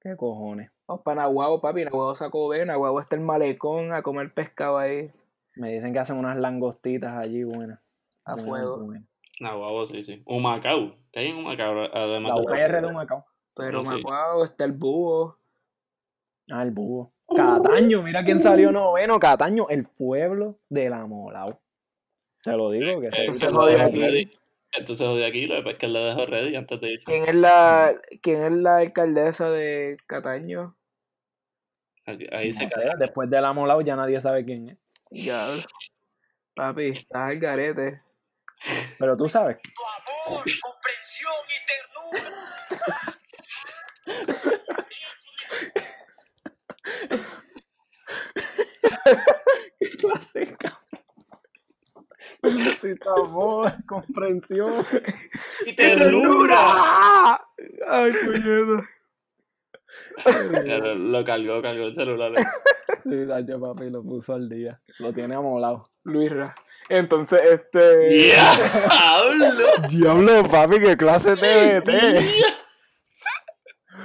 [0.00, 0.70] ¿Qué cojones?
[0.86, 1.84] Vamos para Nahuabo, papi.
[1.84, 2.64] Nahuabo sacó B.
[2.66, 5.10] Nahuabo está el malecón a comer pescado ahí
[5.54, 7.78] Me dicen que hacen unas langostitas allí buenas.
[8.24, 8.84] a buenas, fuego.
[8.84, 9.04] buenas.
[9.40, 10.22] Guau, sí, sí.
[10.26, 10.96] Humacao.
[11.12, 11.84] ¿Qué hay en Humacao?
[11.94, 13.24] Además La UPR de Macao.
[13.54, 14.02] Pero No, sí.
[14.02, 15.38] Nahuabo está el búho.
[16.50, 17.12] Ah, el búho.
[17.34, 19.18] Cataño, mira quién salió noveno.
[19.20, 21.60] Cataño, el pueblo de la Molao.
[22.42, 24.32] Te lo digo que Eh, se jodió aquí.
[24.72, 27.04] Entonces jodió aquí, lo que pasa es que lo dejó ready antes de irse.
[27.04, 30.76] ¿Quién es la, quién es la alcaldesa de Cataño?
[32.06, 32.90] Aquí- Ahí se No sé, cae.
[32.98, 34.78] después de la Molao ya nadie sabe quién es.
[35.10, 35.46] Ya.
[36.54, 38.02] Papi, estás al garete.
[38.98, 39.56] Pero tú sabes.
[40.26, 43.18] Amor, comprensión y ternura.
[49.78, 50.80] ¿Qué clase de cabrón?
[52.42, 54.84] Necesito amor, comprensión.
[55.66, 57.40] ¡Y ¡Ternura!
[57.88, 58.88] Ay, puñeta.
[60.64, 62.32] Lo, lo cargó, cargó el celular.
[63.02, 64.80] Sí, Dacho papi lo puso al día.
[64.98, 65.84] Lo tiene amolado.
[66.04, 66.54] Luisra.
[66.88, 68.08] Entonces, este.
[68.08, 69.46] ¡Diablo!
[69.88, 72.60] Diablo, papi, qué clase de TBT.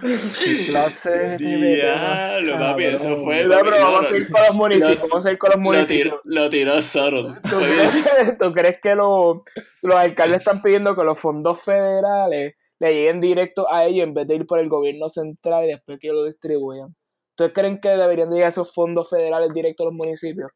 [0.02, 4.42] ¿Qué clase de Diablo, papi, eso fue- Mira, pero no, vamos a no, seguir con
[4.42, 5.00] los municipios.
[5.00, 6.20] lo- Vamos a ir con los Lo municipios.
[6.26, 7.42] lo tiró Soros.
[7.44, 9.38] ¿Tú crees, tú crees que los,
[9.82, 14.28] los alcaldes están pidiendo que los fondos federales le lleguen directo a ellos en vez
[14.28, 16.96] de ir por el gobierno central y después que lo distribuyan?
[17.32, 20.52] ¿Ustedes creen que deberían de llegar esos fondos federales directos a los municipios?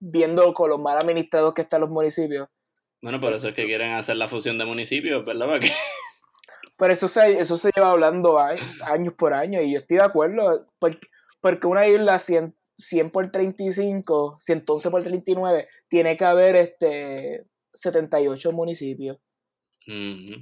[0.00, 2.48] Viendo con los mal administrados que están los municipios.
[3.02, 5.46] Bueno, por eso es que quieren hacer la fusión de municipios, ¿verdad?
[5.48, 5.72] Para que-
[6.80, 10.66] Pero eso se, eso se lleva hablando años por año y yo estoy de acuerdo.
[10.78, 11.06] Porque,
[11.40, 18.50] porque una isla 100, 100 por 35, 111 por 39, tiene que haber este 78
[18.52, 19.18] municipios.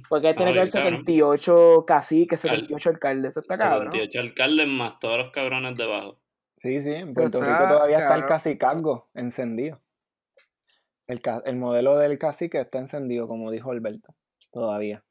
[0.09, 0.99] Porque tiene que haber bien, cabrón.
[1.05, 3.29] 78 caciques, 78 alcaldes.
[3.31, 3.91] Eso está cabrón.
[3.91, 6.19] 78 alcaldes más todos los cabrones debajo.
[6.57, 9.81] Sí, sí, en Puerto Está Rico todavía está el cacicazgo encendido.
[11.07, 14.13] El, ca- el modelo del cacique está encendido, como dijo Alberto.
[14.51, 15.03] Todavía.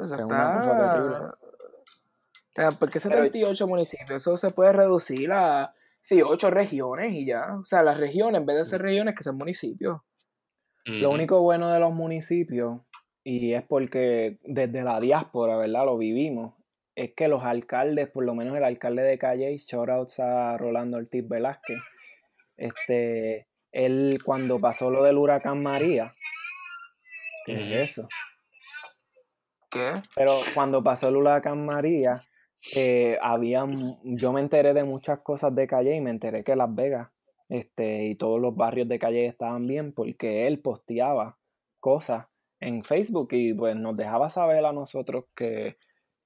[0.00, 1.16] Eso es una cosa terrible.
[1.16, 4.10] O sea, ¿Por qué 78 municipios?
[4.10, 7.56] Eso se puede reducir a sí, 8 regiones y ya.
[7.60, 10.00] O sea, las regiones, en vez de ser regiones, que sean municipios.
[10.84, 12.80] Lo único bueno de los municipios,
[13.22, 15.84] y es porque desde la diáspora, ¿verdad?
[15.84, 16.54] Lo vivimos,
[16.94, 21.28] es que los alcaldes, por lo menos el alcalde de Calle, shoutouts a Rolando Ortiz
[21.28, 21.78] Velázquez,
[22.56, 26.14] este, él cuando pasó lo del huracán María,
[27.44, 28.08] ¿qué es eso?
[29.70, 30.02] ¿Qué?
[30.14, 32.22] Pero cuando pasó el huracán María,
[32.74, 33.18] eh,
[34.02, 37.08] yo me enteré de muchas cosas de Calle y me enteré que Las Vegas
[37.48, 41.38] este, y todos los barrios de Calle estaban bien porque él posteaba
[41.80, 42.26] cosas
[42.60, 45.76] en Facebook y pues nos dejaba saber a nosotros que,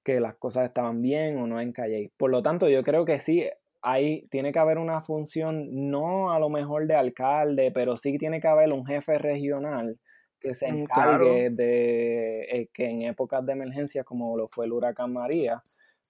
[0.04, 2.12] que las cosas estaban bien o no en Calle.
[2.16, 3.44] Por lo tanto, yo creo que sí,
[3.82, 8.40] hay, tiene que haber una función, no a lo mejor de alcalde, pero sí tiene
[8.40, 9.98] que haber un jefe regional
[10.42, 14.72] que se Mm, encargue de eh, que en épocas de emergencia como lo fue el
[14.72, 15.62] huracán María,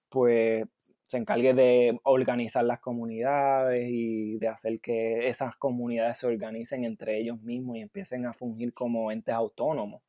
[0.09, 0.65] pues
[1.03, 7.19] se encargue de organizar las comunidades y de hacer que esas comunidades se organicen entre
[7.19, 10.01] ellos mismos y empiecen a fungir como entes autónomos.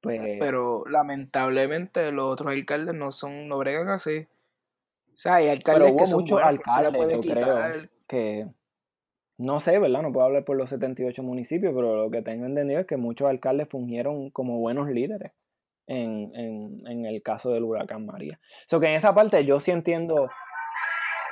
[0.00, 4.26] Pues, Pero lamentablemente los otros alcaldes no son, no bregan así.
[5.12, 8.46] O sea, hay pero alcaldes hubo que muchos alcaldes, yo creo, que,
[9.38, 10.02] no sé, ¿verdad?
[10.02, 13.28] No puedo hablar por los 78 municipios, pero lo que tengo entendido es que muchos
[13.28, 15.32] alcaldes fungieron como buenos líderes
[15.86, 18.40] en, en, en el caso del huracán María.
[18.66, 20.28] So que en esa parte yo sí entiendo,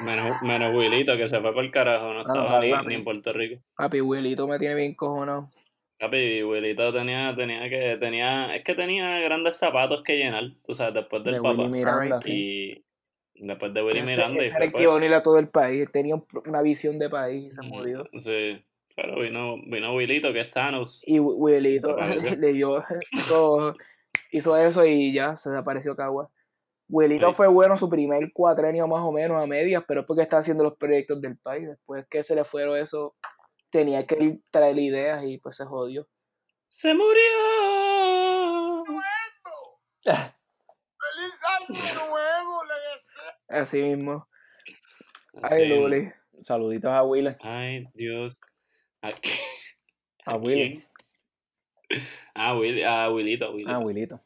[0.01, 3.05] Menos, menos Wilito, que se fue por el carajo, no Ah, estaba ni, ni en
[3.05, 3.63] Puerto Rico.
[3.77, 5.51] Papi, Willito me tiene bien cojonado.
[5.99, 10.95] Papi, Wilito tenía, tenía que, tenía, es que tenía grandes zapatos que llenar, tú sabes,
[10.95, 12.21] después del de papá.
[12.23, 12.84] Sí.
[13.37, 14.79] Después de Willy Ese, Miranda y ese se era el fue.
[14.79, 15.83] que iba a unir a todo el país.
[15.83, 18.09] Él tenía un- una visión de país y se murió.
[18.19, 18.65] Sí,
[18.97, 21.03] pero vino, vino Wilito, que es Thanos.
[21.05, 22.31] Y Wi- Willito Apareció.
[22.41, 22.85] le dio
[23.29, 23.75] todo,
[24.31, 26.31] hizo eso y ya se desapareció Cagua.
[26.89, 27.35] Willito Sí.
[27.35, 30.63] fue bueno su primer cuatrenio más o menos a medias, pero es porque estaba haciendo
[30.65, 31.67] los proyectos del país.
[31.67, 33.17] Después que se le fueron eso,
[33.71, 36.07] tenía que ir traer ideas y pues se jodió.
[36.69, 38.85] ¡Se murió!
[43.55, 44.29] Así mismo.
[45.43, 45.69] Así Ay.
[45.69, 46.11] Luli.
[46.43, 48.37] Saluditos a Willy, Ay, Dios.
[49.03, 49.31] ¿A, qué?
[50.27, 50.83] a Willy,
[51.89, 52.03] quién?
[52.35, 53.71] Ah, Willy, a Willito, a Willito.
[53.71, 54.21] a Willito.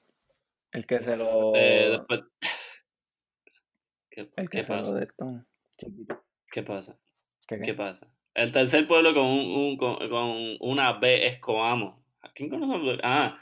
[0.72, 2.20] El que se lo, Eh, después...
[4.10, 4.94] ¿Qué, el que qué se lo pasa?
[4.94, 5.44] de esto,
[5.76, 6.24] chiquito.
[6.50, 6.98] ¿Qué pasa?
[7.46, 7.64] ¿Qué, qué?
[7.66, 8.06] ¿Qué pasa?
[8.34, 12.04] El tercer pueblo con, un, un- con, con una B es Coamo.
[12.22, 12.98] ¿A quién conocemos?
[13.02, 13.38] Ah,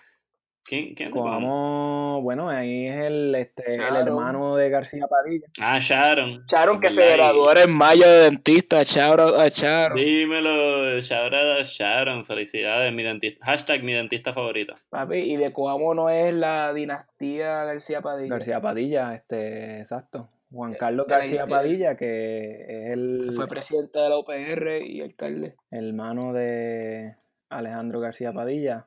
[0.68, 1.10] ¿quién, quién?
[1.10, 3.96] Coamo, bueno, ahí es el, este, el Sharon.
[4.08, 5.46] hermano de García Padilla.
[5.60, 6.44] Ah, Sharon.
[6.46, 8.84] Charon que se graduó ahora en mayo de dentista.
[8.84, 9.96] Chao a Charon.
[9.96, 14.74] Dímelo, a Sharon, felicidades, mi dentista, hashtag mi dentista favorita.
[14.90, 18.30] Papi, y de Coamo no es la dinastía García Padilla.
[18.34, 20.28] García Padilla, este, exacto.
[20.52, 25.00] Juan Carlos que ahí- García Padilla, que es el Fue presidente de la UPR y
[25.00, 25.56] alcalde.
[25.70, 27.14] hermano de
[27.48, 28.86] Alejandro García Padilla.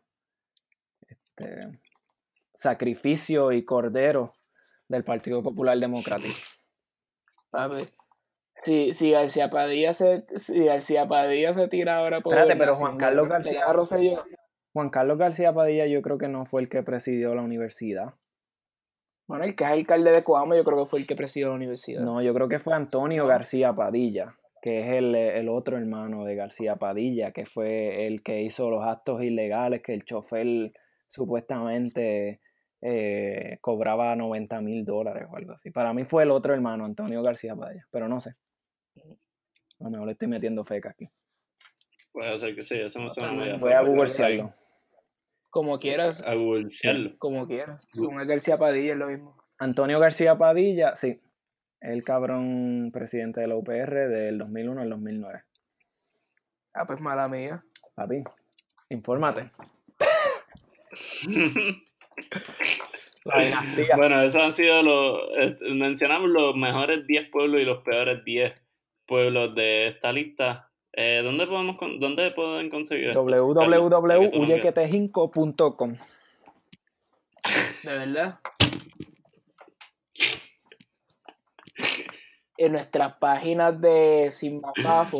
[1.39, 1.79] Este,
[2.55, 4.33] sacrificio y cordero
[4.87, 6.35] del Partido Popular Democrático.
[7.51, 7.87] Papi.
[8.63, 12.97] Si, si García Padilla se, si García Padilla se tira ahora por Espérate, pero Juan
[12.97, 14.25] Carlos ¿le García- Rosselló?
[14.73, 18.13] Juan Carlos García Padilla yo creo que no fue el que presidió la universidad.
[19.27, 21.53] Bueno, el que es alcalde de Coamo, yo creo que fue el que presidió la
[21.55, 22.01] universidad.
[22.01, 26.35] No, yo creo que fue Antonio García Padilla, que es el, el otro hermano de
[26.35, 30.47] García Padilla, que fue el que hizo los actos ilegales, que el chofer
[31.09, 32.39] supuestamente
[32.81, 35.71] eh, cobraba 90 mil dólares o algo así.
[35.71, 38.35] Para mí fue el otro hermano, Antonio García Padilla, pero no sé.
[39.79, 41.09] A lo mejor le estoy metiendo feca aquí.
[42.11, 44.53] Puede ser que sí, eso me suena medio Voy a googlearlo.
[45.49, 47.17] Como quieras, A googlearlo.
[47.17, 47.81] como quieras.
[47.91, 49.35] Según el García Padilla es lo mismo.
[49.57, 51.21] Antonio García Padilla, sí.
[51.81, 55.43] El cabrón presidente de la UPR del 2001 al 2009.
[56.75, 57.63] Ah, pues mala mía.
[57.95, 58.23] Papi,
[58.89, 59.51] infórmate.
[63.25, 63.95] La dinastía.
[63.97, 65.19] Bueno, esos han sido los.
[65.37, 68.53] es- mencionamos los mejores 10 pueblos y los peores 10
[69.05, 70.69] pueblos de esta lista.
[70.93, 73.23] Eh, ¿dónde, podemos, ¿Dónde pueden conseguir esto?
[73.23, 75.95] Www.huyequetejinco.com
[77.83, 78.39] De verdad.
[82.57, 84.61] En nuestras páginas de Sin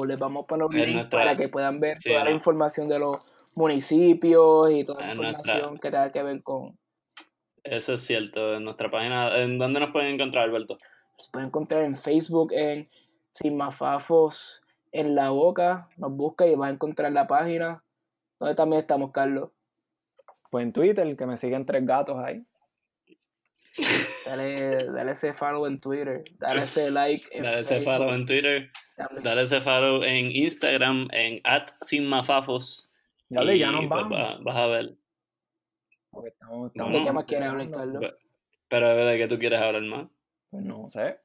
[0.07, 2.89] les vamos a poner un link nuestra- para que puedan ver sí, toda la información
[2.89, 6.78] de los municipios y toda la En nuestra- información que tenga que ver con.
[7.64, 9.38] Eso es cierto, en nuestra página.
[9.38, 10.78] ¿En dónde nos pueden encontrar, Alberto?
[11.18, 12.89] Se pueden encontrar en Facebook en
[13.34, 15.89] Sin Mafafos en la boca.
[15.97, 17.84] Nos busca y vas a encontrar la página.
[18.39, 19.49] Donde también estamos, Carlos.
[20.49, 22.43] Pues en Twitter, que me siguen tres gatos ahí.
[24.26, 26.24] Dale, dale ese follow en Twitter.
[26.39, 28.72] Dale ese like en Dale ese follow en Twitter.
[28.95, 29.24] también.
[29.24, 32.89] Dale ese follow en Instagram, en at sinmafafos.
[33.30, 34.18] Ya le, ya nos pues, vamos.
[34.18, 34.98] va- vas a ver.
[36.12, 37.70] Porque estamos, No, ¿De qué más quieres hablar.
[37.70, 38.14] Carlos?
[38.68, 40.08] Pero de qué tú quieres hablar más.
[40.50, 41.20] Pues no sé.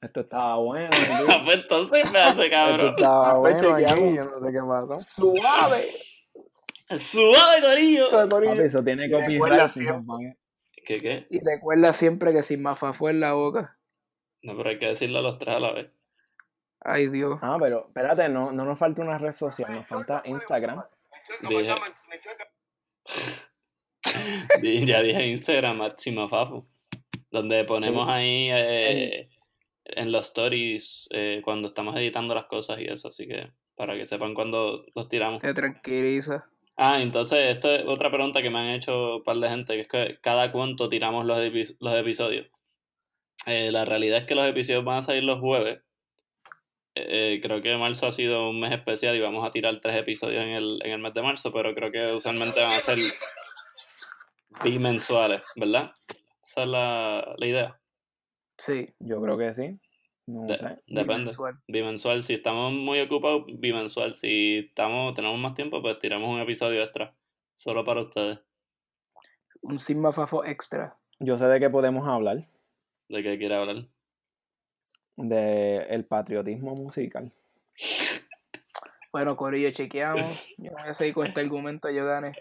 [0.00, 0.90] Esto estaba bueno.
[1.28, 2.88] Ah, pues entonces me hace Esto cabrón.
[2.88, 4.14] estaba Ah, pues bueno aquí, chequeamos.
[4.16, 4.94] yo no sé qué pasó.
[4.96, 5.88] Suave.
[6.96, 8.06] ¡Suave, Corillo!
[8.08, 8.62] Suave, corillo.
[8.62, 9.70] Eso tiene copyright.
[10.84, 11.26] ¿Qué, qué?
[11.30, 13.78] Y recuerda siempre que sin mafafo en la boca.
[14.42, 15.92] No, pero hay que decirlo a los tres a la vez.
[16.80, 17.38] Ay, Dios.
[17.42, 20.82] Ah, pero espérate, no, no nos falta una red social, nos falta Instagram.
[21.48, 21.74] Dije.
[24.62, 26.66] Di- ya dije Instagram, at simafafo.
[27.30, 28.12] Donde ponemos Sí.
[28.12, 29.28] ahí eh,
[29.84, 33.08] en los stories eh, cuando estamos editando las cosas y eso.
[33.08, 35.40] Así que para que sepan cuando los tiramos.
[35.40, 36.46] Te tranquiliza.
[36.76, 39.80] Ah, entonces, esto es otra pregunta que me han hecho un par de gente, que
[39.82, 42.46] es que cada cuánto tiramos los, epi- los episodios.
[43.46, 45.80] Eh, la realidad es que los episodios van a salir los jueves.
[46.94, 50.42] Eh, creo que marzo ha sido un mes especial y vamos a tirar tres episodios
[50.42, 52.98] en el, en el mes de marzo, pero creo que usualmente van a ser
[54.64, 55.92] bimensuales, ¿verdad?
[56.44, 57.80] Esa es la, la idea.
[58.58, 58.92] Sí.
[58.98, 59.78] Yo creo que sí.
[60.26, 60.64] No De- sé.
[60.86, 61.04] depende.
[61.30, 61.54] Bimensual.
[61.68, 64.14] Bimensual, si estamos muy ocupados, bimensual.
[64.14, 67.14] Si estamos, tenemos más tiempo, pues tiramos un episodio extra.
[67.56, 68.38] Solo para ustedes.
[69.62, 70.96] Un Sigma Fafo extra.
[71.18, 72.38] Yo sé de qué podemos hablar.
[73.08, 73.86] ¿De qué quiere hablar?
[75.28, 77.30] De el patriotismo musical.
[79.12, 80.48] Bueno, Corillo, chequeamos.
[80.56, 82.32] Yo no voy a seguir con este argumento, yo gané.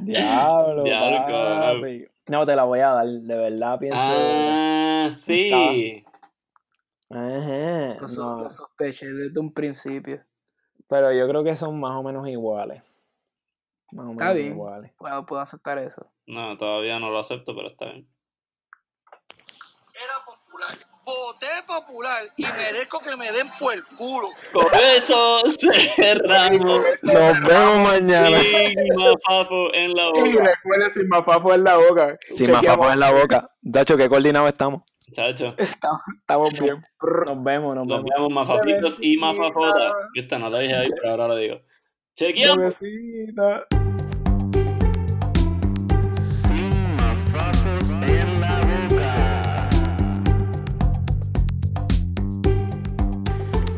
[0.00, 2.06] Diablo, Diablo, papi.
[2.26, 3.06] No, te la voy a dar.
[3.06, 3.98] De verdad pienso.
[4.00, 6.04] Ah, sí.
[7.10, 10.22] Ajá, Lo, so- no, lo sospeché desde un principio.
[10.88, 12.82] Pero yo creo que son más o menos iguales.
[13.92, 14.52] Más o Está menos bien.
[14.52, 14.92] iguales.
[14.98, 16.06] Puedo, puedo aceptar eso.
[16.26, 18.06] No, todavía no lo acepto, pero está bien.
[19.94, 20.70] Era popular.
[21.04, 21.46] Voté
[21.88, 24.28] popular y merezco que me den por el culo.
[24.52, 24.66] Con
[24.96, 25.42] eso
[25.96, 26.60] cerramos.
[27.02, 28.38] Nos vemos mañana.
[28.40, 30.20] Sigma Fafo en la boca.
[30.54, 32.18] recuerda sin mafafo en la boca.
[32.30, 33.48] Sin mafafo en la boca.
[33.60, 34.82] Dacho, qué coordinados estamos.
[35.12, 35.54] Chacho.
[35.56, 36.84] Estamos, estamos bien.
[37.26, 38.10] Nos vemos, nos Nos vemos.
[38.16, 39.92] vemos mafafitos y mafafotas.
[40.14, 41.60] Esta no la dije ahí, pero ahora lo digo.
[42.14, 42.80] Chequeamos.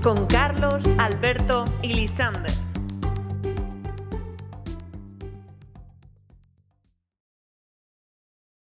[0.03, 2.60] Con Carlos, Alberto y Lisander.